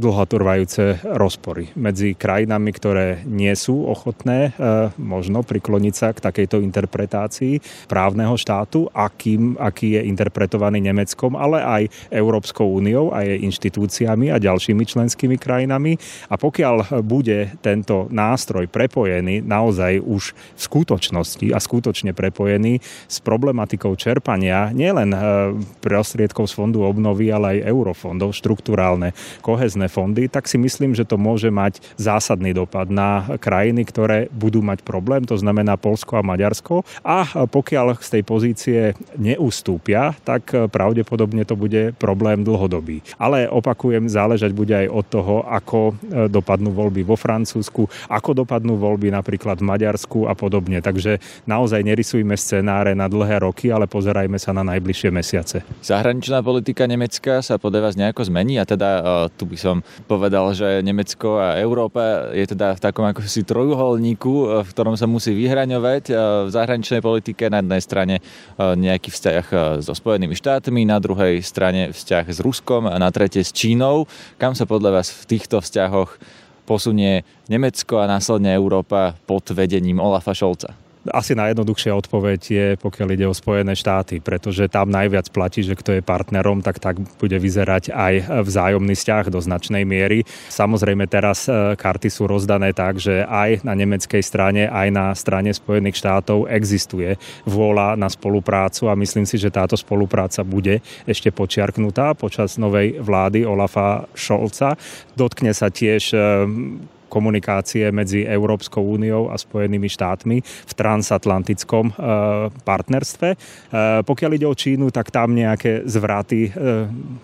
dlhotrvajúce 0.00 1.04
rozpory 1.04 1.68
medzi 1.76 2.16
krajinami, 2.16 2.72
ktoré 2.72 3.20
nie 3.28 3.52
sú 3.52 3.84
ochotné 3.84 4.56
možno 4.96 5.44
prikloniť 5.44 5.94
sa 5.94 6.08
k 6.16 6.22
takejto 6.22 6.69
interpretácií 6.70 7.58
právneho 7.90 8.38
štátu, 8.38 8.86
akým, 8.94 9.58
aký 9.58 9.98
je 9.98 10.06
interpretovaný 10.06 10.78
Nemeckom, 10.78 11.34
ale 11.34 11.58
aj 11.58 11.82
Európskou 12.14 12.70
úniou 12.78 13.10
a 13.10 13.26
jej 13.26 13.42
inštitúciami 13.42 14.30
a 14.30 14.38
ďalšími 14.38 14.86
členskými 14.86 15.34
krajinami. 15.34 15.98
A 16.30 16.38
pokiaľ 16.38 17.02
bude 17.02 17.58
tento 17.58 18.06
nástroj 18.14 18.70
prepojený 18.70 19.42
naozaj 19.42 19.98
už 19.98 20.36
v 20.36 20.60
skutočnosti 20.60 21.46
a 21.50 21.58
skutočne 21.58 22.14
prepojený 22.14 22.78
s 23.08 23.16
problematikou 23.24 23.96
čerpania 23.96 24.68
nielen 24.70 25.10
e, 25.10 25.18
prostriedkov 25.80 26.46
z 26.46 26.56
fondu 26.60 26.84
obnovy, 26.84 27.32
ale 27.32 27.58
aj 27.58 27.72
eurofondov, 27.72 28.36
štruktúrálne 28.36 29.16
kohezné 29.40 29.88
fondy, 29.88 30.28
tak 30.28 30.46
si 30.46 30.60
myslím, 30.60 30.92
že 30.92 31.08
to 31.08 31.16
môže 31.16 31.48
mať 31.48 31.80
zásadný 31.96 32.52
dopad 32.52 32.92
na 32.92 33.40
krajiny, 33.40 33.88
ktoré 33.88 34.28
budú 34.28 34.60
mať 34.60 34.84
problém, 34.84 35.24
to 35.24 35.40
znamená 35.40 35.80
Polsko 35.80 36.20
a 36.20 36.26
Maďarsko 36.26 36.59
Maďarsko 36.60 36.84
a 37.00 37.48
pokiaľ 37.48 37.86
z 38.00 38.08
tej 38.20 38.22
pozície 38.22 38.80
neustúpia, 39.16 40.12
tak 40.22 40.52
pravdepodobne 40.52 41.48
to 41.48 41.56
bude 41.56 41.96
problém 41.96 42.44
dlhodobý. 42.44 43.00
Ale 43.16 43.48
opakujem, 43.48 44.06
záležať 44.06 44.52
bude 44.52 44.76
aj 44.76 44.88
od 44.92 45.06
toho, 45.08 45.36
ako 45.48 45.78
e, 45.90 46.28
dopadnú 46.28 46.70
voľby 46.70 47.02
vo 47.02 47.16
Francúzsku, 47.16 47.88
ako 48.08 48.44
dopadnú 48.44 48.76
voľby 48.76 49.08
napríklad 49.10 49.60
v 49.60 49.68
Maďarsku 49.68 50.28
a 50.28 50.36
podobne. 50.36 50.84
Takže 50.84 51.18
naozaj 51.48 51.80
nerysujme 51.82 52.36
scenáre 52.36 52.92
na 52.92 53.08
dlhé 53.08 53.42
roky, 53.42 53.72
ale 53.72 53.88
pozerajme 53.88 54.36
sa 54.36 54.52
na 54.52 54.62
najbližšie 54.62 55.10
mesiace. 55.10 55.64
Zahraničná 55.80 56.44
politika 56.44 56.84
Nemecka 56.84 57.40
sa 57.40 57.56
podľa 57.56 57.90
vás 57.90 57.94
nejako 57.96 58.28
zmení 58.28 58.60
a 58.60 58.68
teda 58.68 58.88
e, 58.88 59.02
tu 59.34 59.48
by 59.48 59.56
som 59.56 59.76
povedal, 60.04 60.52
že 60.52 60.84
Nemecko 60.84 61.40
a 61.40 61.56
Európa 61.58 62.32
je 62.36 62.44
teda 62.44 62.76
v 62.76 62.80
takom 62.82 63.04
ako 63.08 63.24
si 63.24 63.42
trojuholníku, 63.42 64.32
e, 64.32 64.46
v 64.66 64.68
ktorom 64.68 64.94
sa 64.94 65.08
musí 65.08 65.32
vyhraňovať 65.32 66.12
zahraničnej 66.50 67.00
politike. 67.00 67.46
Na 67.48 67.62
jednej 67.62 67.82
strane 67.82 68.14
e, 68.18 68.22
nejaký 68.58 69.08
vzťah 69.14 69.44
e, 69.50 69.56
so 69.86 69.94
Spojenými 69.94 70.34
štátmi, 70.34 70.82
na 70.84 70.98
druhej 70.98 71.40
strane 71.40 71.94
vzťah 71.94 72.24
s 72.26 72.38
Ruskom 72.42 72.90
a 72.90 72.96
na 72.98 73.08
tretej 73.08 73.46
s 73.46 73.54
Čínou. 73.54 74.10
Kam 74.36 74.58
sa 74.58 74.66
podľa 74.66 75.00
vás 75.00 75.14
v 75.14 75.38
týchto 75.38 75.62
vzťahoch 75.62 76.18
posunie 76.68 77.26
Nemecko 77.50 77.98
a 78.02 78.10
následne 78.10 78.54
Európa 78.54 79.18
pod 79.26 79.46
vedením 79.50 79.98
Olafa 79.98 80.34
Šolca? 80.34 80.89
Asi 81.08 81.32
najjednoduchšia 81.32 81.96
odpoveď 81.96 82.40
je, 82.44 82.66
pokiaľ 82.76 83.08
ide 83.16 83.24
o 83.24 83.32
Spojené 83.32 83.72
štáty, 83.72 84.20
pretože 84.20 84.68
tam 84.68 84.92
najviac 84.92 85.32
platí, 85.32 85.64
že 85.64 85.72
kto 85.72 85.96
je 85.96 86.04
partnerom, 86.04 86.60
tak 86.60 86.76
tak 86.76 87.00
bude 87.16 87.40
vyzerať 87.40 87.88
aj 87.88 88.44
vzájomný 88.44 88.92
vzťah 88.92 89.32
do 89.32 89.40
značnej 89.40 89.88
miery. 89.88 90.28
Samozrejme 90.52 91.08
teraz 91.08 91.48
e, 91.48 91.72
karty 91.72 92.12
sú 92.12 92.28
rozdané 92.28 92.76
tak, 92.76 93.00
že 93.00 93.24
aj 93.24 93.64
na 93.64 93.72
nemeckej 93.72 94.20
strane, 94.20 94.68
aj 94.68 94.88
na 94.92 95.16
strane 95.16 95.56
Spojených 95.56 95.96
štátov 95.96 96.52
existuje 96.52 97.16
vôľa 97.48 97.96
na 97.96 98.12
spoluprácu 98.12 98.92
a 98.92 98.98
myslím 99.00 99.24
si, 99.24 99.40
že 99.40 99.48
táto 99.48 99.80
spolupráca 99.80 100.44
bude 100.44 100.84
ešte 101.08 101.32
počiarknutá 101.32 102.12
počas 102.12 102.60
novej 102.60 103.00
vlády 103.00 103.48
Olafa 103.48 104.04
Šolca. 104.12 104.76
Dotkne 105.16 105.56
sa 105.56 105.72
tiež 105.72 106.12
e, 106.12 106.20
komunikácie 107.10 107.90
medzi 107.90 108.22
Európskou 108.22 108.86
úniou 108.86 109.26
a 109.28 109.34
Spojenými 109.34 109.90
štátmi 109.90 110.38
v 110.40 110.72
transatlantickom 110.78 111.90
partnerstve. 112.62 113.34
Pokiaľ 114.06 114.30
ide 114.38 114.46
o 114.46 114.54
Čínu, 114.54 114.94
tak 114.94 115.10
tam 115.10 115.34
nejaké 115.34 115.82
zvraty 115.90 116.54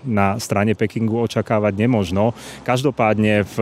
na 0.02 0.34
strane 0.42 0.74
Pekingu 0.74 1.22
očakávať 1.22 1.78
nemožno. 1.78 2.34
Každopádne 2.66 3.46
v 3.46 3.56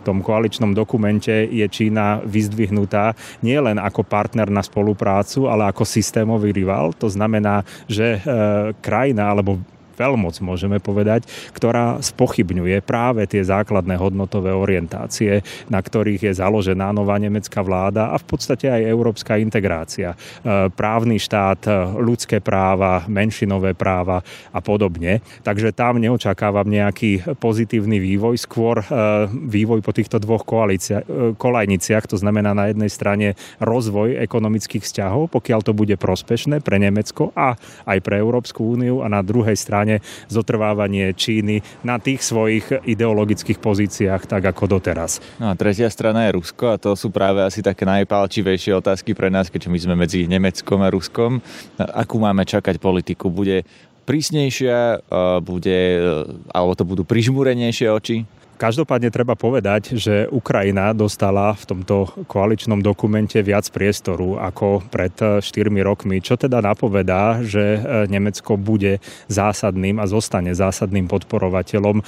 tom 0.00 0.24
koaličnom 0.24 0.72
dokumente 0.72 1.44
je 1.44 1.68
Čína 1.68 2.24
vyzdvihnutá 2.24 3.12
nielen 3.44 3.76
ako 3.76 4.00
partner 4.08 4.48
na 4.48 4.64
spoluprácu, 4.64 5.52
ale 5.52 5.68
ako 5.68 5.84
systémový 5.84 6.56
rival. 6.56 6.96
To 6.96 7.12
znamená, 7.12 7.60
že 7.84 8.24
krajina 8.80 9.28
alebo 9.28 9.60
veľmoc, 9.96 10.38
môžeme 10.44 10.78
povedať, 10.78 11.24
ktorá 11.56 11.98
spochybňuje 12.04 12.84
práve 12.84 13.24
tie 13.24 13.42
základné 13.42 13.96
hodnotové 13.96 14.52
orientácie, 14.52 15.40
na 15.72 15.80
ktorých 15.80 16.30
je 16.30 16.32
založená 16.36 16.92
nová 16.92 17.16
nemecká 17.16 17.64
vláda 17.64 18.12
a 18.12 18.16
v 18.20 18.26
podstate 18.28 18.68
aj 18.68 18.82
európska 18.84 19.40
integrácia. 19.40 20.12
E, 20.12 20.68
právny 20.70 21.16
štát, 21.16 21.60
e, 21.66 21.70
ľudské 22.02 22.44
práva, 22.44 23.08
menšinové 23.08 23.72
práva 23.72 24.20
a 24.52 24.60
podobne. 24.60 25.24
Takže 25.42 25.72
tam 25.72 26.02
neočakávam 26.02 26.68
nejaký 26.68 27.38
pozitívny 27.40 27.96
vývoj, 28.02 28.36
skôr 28.36 28.82
e, 28.82 28.86
vývoj 29.30 29.80
po 29.80 29.94
týchto 29.94 30.20
dvoch 30.20 30.44
kolajniciach, 31.38 32.04
to 32.10 32.18
znamená 32.18 32.52
na 32.52 32.68
jednej 32.70 32.90
strane 32.90 33.38
rozvoj 33.62 34.18
ekonomických 34.20 34.82
vzťahov, 34.82 35.30
pokiaľ 35.30 35.60
to 35.62 35.72
bude 35.72 35.94
prospešné 35.96 36.60
pre 36.60 36.82
Nemecko 36.82 37.30
a 37.38 37.54
aj 37.86 37.98
pre 38.02 38.18
Európsku 38.18 38.74
úniu 38.74 39.00
a 39.00 39.06
na 39.06 39.22
druhej 39.22 39.54
strane 39.54 39.85
strane 39.86 40.02
zotrvávanie 40.26 41.14
Číny 41.14 41.62
na 41.86 42.02
tých 42.02 42.26
svojich 42.26 42.82
ideologických 42.82 43.62
pozíciách, 43.62 44.26
tak 44.26 44.42
ako 44.42 44.78
doteraz. 44.78 45.22
No 45.38 45.54
a 45.54 45.54
tretia 45.54 45.86
strana 45.86 46.26
je 46.26 46.34
Rusko 46.34 46.74
a 46.74 46.80
to 46.82 46.98
sú 46.98 47.14
práve 47.14 47.46
asi 47.46 47.62
také 47.62 47.86
najpálčivejšie 47.86 48.74
otázky 48.74 49.14
pre 49.14 49.30
nás, 49.30 49.46
keďže 49.46 49.70
my 49.70 49.78
sme 49.78 49.94
medzi 49.94 50.26
Nemeckom 50.26 50.82
a 50.82 50.90
Ruskom. 50.90 51.38
Akú 51.78 52.18
máme 52.18 52.42
čakať 52.42 52.82
politiku? 52.82 53.30
Bude 53.30 53.62
prísnejšia, 54.06 55.06
bude, 55.42 55.78
alebo 56.50 56.72
to 56.74 56.82
budú 56.82 57.02
prižmúrenejšie 57.06 57.86
oči? 57.90 58.26
Každopádne 58.56 59.12
treba 59.12 59.36
povedať, 59.36 60.00
že 60.00 60.24
Ukrajina 60.32 60.96
dostala 60.96 61.52
v 61.52 61.64
tomto 61.76 62.24
koaličnom 62.24 62.80
dokumente 62.80 63.36
viac 63.44 63.68
priestoru 63.68 64.40
ako 64.40 64.80
pred 64.88 65.12
4 65.12 65.44
rokmi, 65.84 66.24
čo 66.24 66.40
teda 66.40 66.64
napovedá, 66.64 67.44
že 67.44 67.78
Nemecko 68.08 68.56
bude 68.56 69.04
zásadným 69.28 70.00
a 70.00 70.08
zostane 70.08 70.56
zásadným 70.56 71.04
podporovateľom 71.04 72.00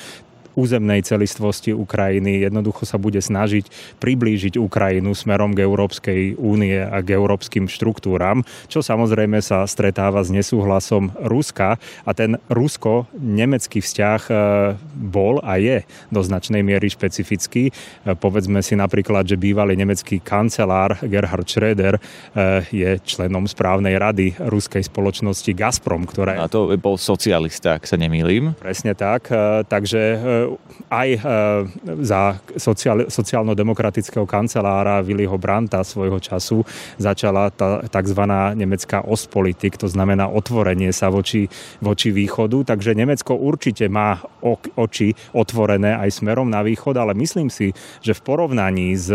územnej 0.59 1.07
celistvosti 1.07 1.71
Ukrajiny. 1.71 2.43
Jednoducho 2.43 2.83
sa 2.83 2.99
bude 2.99 3.23
snažiť 3.23 3.71
priblížiť 4.03 4.59
Ukrajinu 4.59 5.15
smerom 5.15 5.55
k 5.55 5.63
Európskej 5.63 6.35
únie 6.35 6.83
a 6.83 6.99
k 6.99 7.15
európskym 7.15 7.71
štruktúram, 7.71 8.43
čo 8.67 8.83
samozrejme 8.83 9.39
sa 9.39 9.63
stretáva 9.71 10.27
s 10.27 10.35
nesúhlasom 10.35 11.15
Ruska 11.23 11.79
a 12.03 12.11
ten 12.11 12.35
rusko-nemecký 12.51 13.79
vzťah 13.79 14.21
e, 14.27 14.33
bol 14.99 15.39
a 15.47 15.63
je 15.63 15.87
do 16.11 16.21
značnej 16.25 16.67
miery 16.67 16.91
špecifický. 16.91 17.71
E, 17.71 17.73
povedzme 18.19 18.59
si 18.65 18.75
napríklad, 18.75 19.29
že 19.29 19.39
bývalý 19.39 19.79
nemecký 19.79 20.19
kancelár 20.19 20.99
Gerhard 21.07 21.47
Schröder 21.47 21.97
e, 21.97 22.01
je 22.75 22.91
členom 23.07 23.47
správnej 23.47 23.95
rady 24.01 24.35
ruskej 24.41 24.83
spoločnosti 24.89 25.53
Gazprom, 25.55 26.09
ktorá... 26.09 26.41
A 26.43 26.51
to 26.51 26.75
bol 26.81 26.97
socialista, 26.97 27.77
ak 27.79 27.85
sa 27.87 28.01
nemýlim. 28.01 28.57
Presne 28.59 28.97
tak. 28.97 29.31
Takže 29.69 30.01
aj 30.89 31.09
e, 31.15 31.19
za 32.05 32.39
sociál, 32.57 33.09
sociálno-demokratického 33.11 34.25
kancelára 34.25 35.05
Willyho 35.05 35.37
Branta 35.37 35.85
svojho 35.85 36.17
času 36.23 36.65
začala 36.97 37.51
tá 37.53 37.85
tzv. 37.89 38.23
nemecká 38.55 39.05
ospolitik, 39.05 39.81
to 39.81 39.89
znamená 39.89 40.29
otvorenie 40.29 40.93
sa 40.93 41.09
voči, 41.09 41.49
voči 41.81 42.13
východu, 42.13 42.69
takže 42.75 42.95
Nemecko 42.95 43.35
určite 43.35 43.89
má 43.89 44.21
oči 44.77 45.17
otvorené 45.33 45.97
aj 45.97 46.21
smerom 46.21 46.51
na 46.53 46.61
východ, 46.61 46.95
ale 46.99 47.17
myslím 47.17 47.49
si, 47.49 47.73
že 48.05 48.13
v 48.13 48.25
porovnaní 48.25 48.93
s 48.95 49.09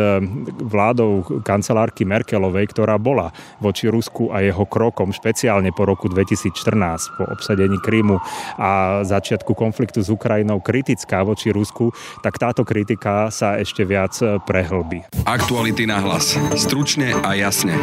vládou 0.58 1.44
kancelárky 1.46 2.04
Merkelovej, 2.08 2.74
ktorá 2.74 2.98
bola 2.98 3.30
voči 3.62 3.88
Rusku 3.88 4.34
a 4.34 4.42
jeho 4.42 4.66
krokom, 4.66 5.14
špeciálne 5.14 5.70
po 5.70 5.86
roku 5.86 6.10
2014, 6.10 7.20
po 7.20 7.24
obsadení 7.30 7.78
Krymu 7.78 8.18
a 8.58 9.04
začiatku 9.06 9.54
konfliktu 9.54 10.02
s 10.02 10.10
Ukrajinou 10.10 10.58
kritická 10.58 11.13
voči 11.22 11.54
Rusku, 11.54 11.94
tak 12.26 12.42
táto 12.42 12.66
kritika 12.66 13.30
sa 13.30 13.62
ešte 13.62 13.86
viac 13.86 14.18
e, 14.26 14.42
prehlbí. 14.42 15.06
Aktuality 15.30 15.86
na 15.86 16.02
hlas. 16.02 16.34
Stručne 16.58 17.14
a 17.22 17.38
jasne. 17.38 17.78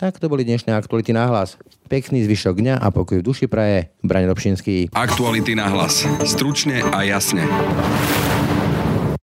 Tak 0.00 0.16
to 0.16 0.32
boli 0.32 0.48
dnešné 0.48 0.72
aktuality 0.72 1.12
na 1.12 1.28
hlas. 1.28 1.60
Pekný 1.92 2.24
zvyšok 2.24 2.56
dňa 2.56 2.74
a 2.80 2.88
pokoj 2.88 3.20
v 3.20 3.26
duši 3.26 3.44
praje. 3.52 3.92
Braň 4.00 4.32
Robšinský. 4.32 4.96
Aktuality 4.96 5.52
na 5.52 5.68
hlas. 5.68 6.08
Stručne 6.24 6.80
a 6.80 7.04
jasne. 7.04 7.44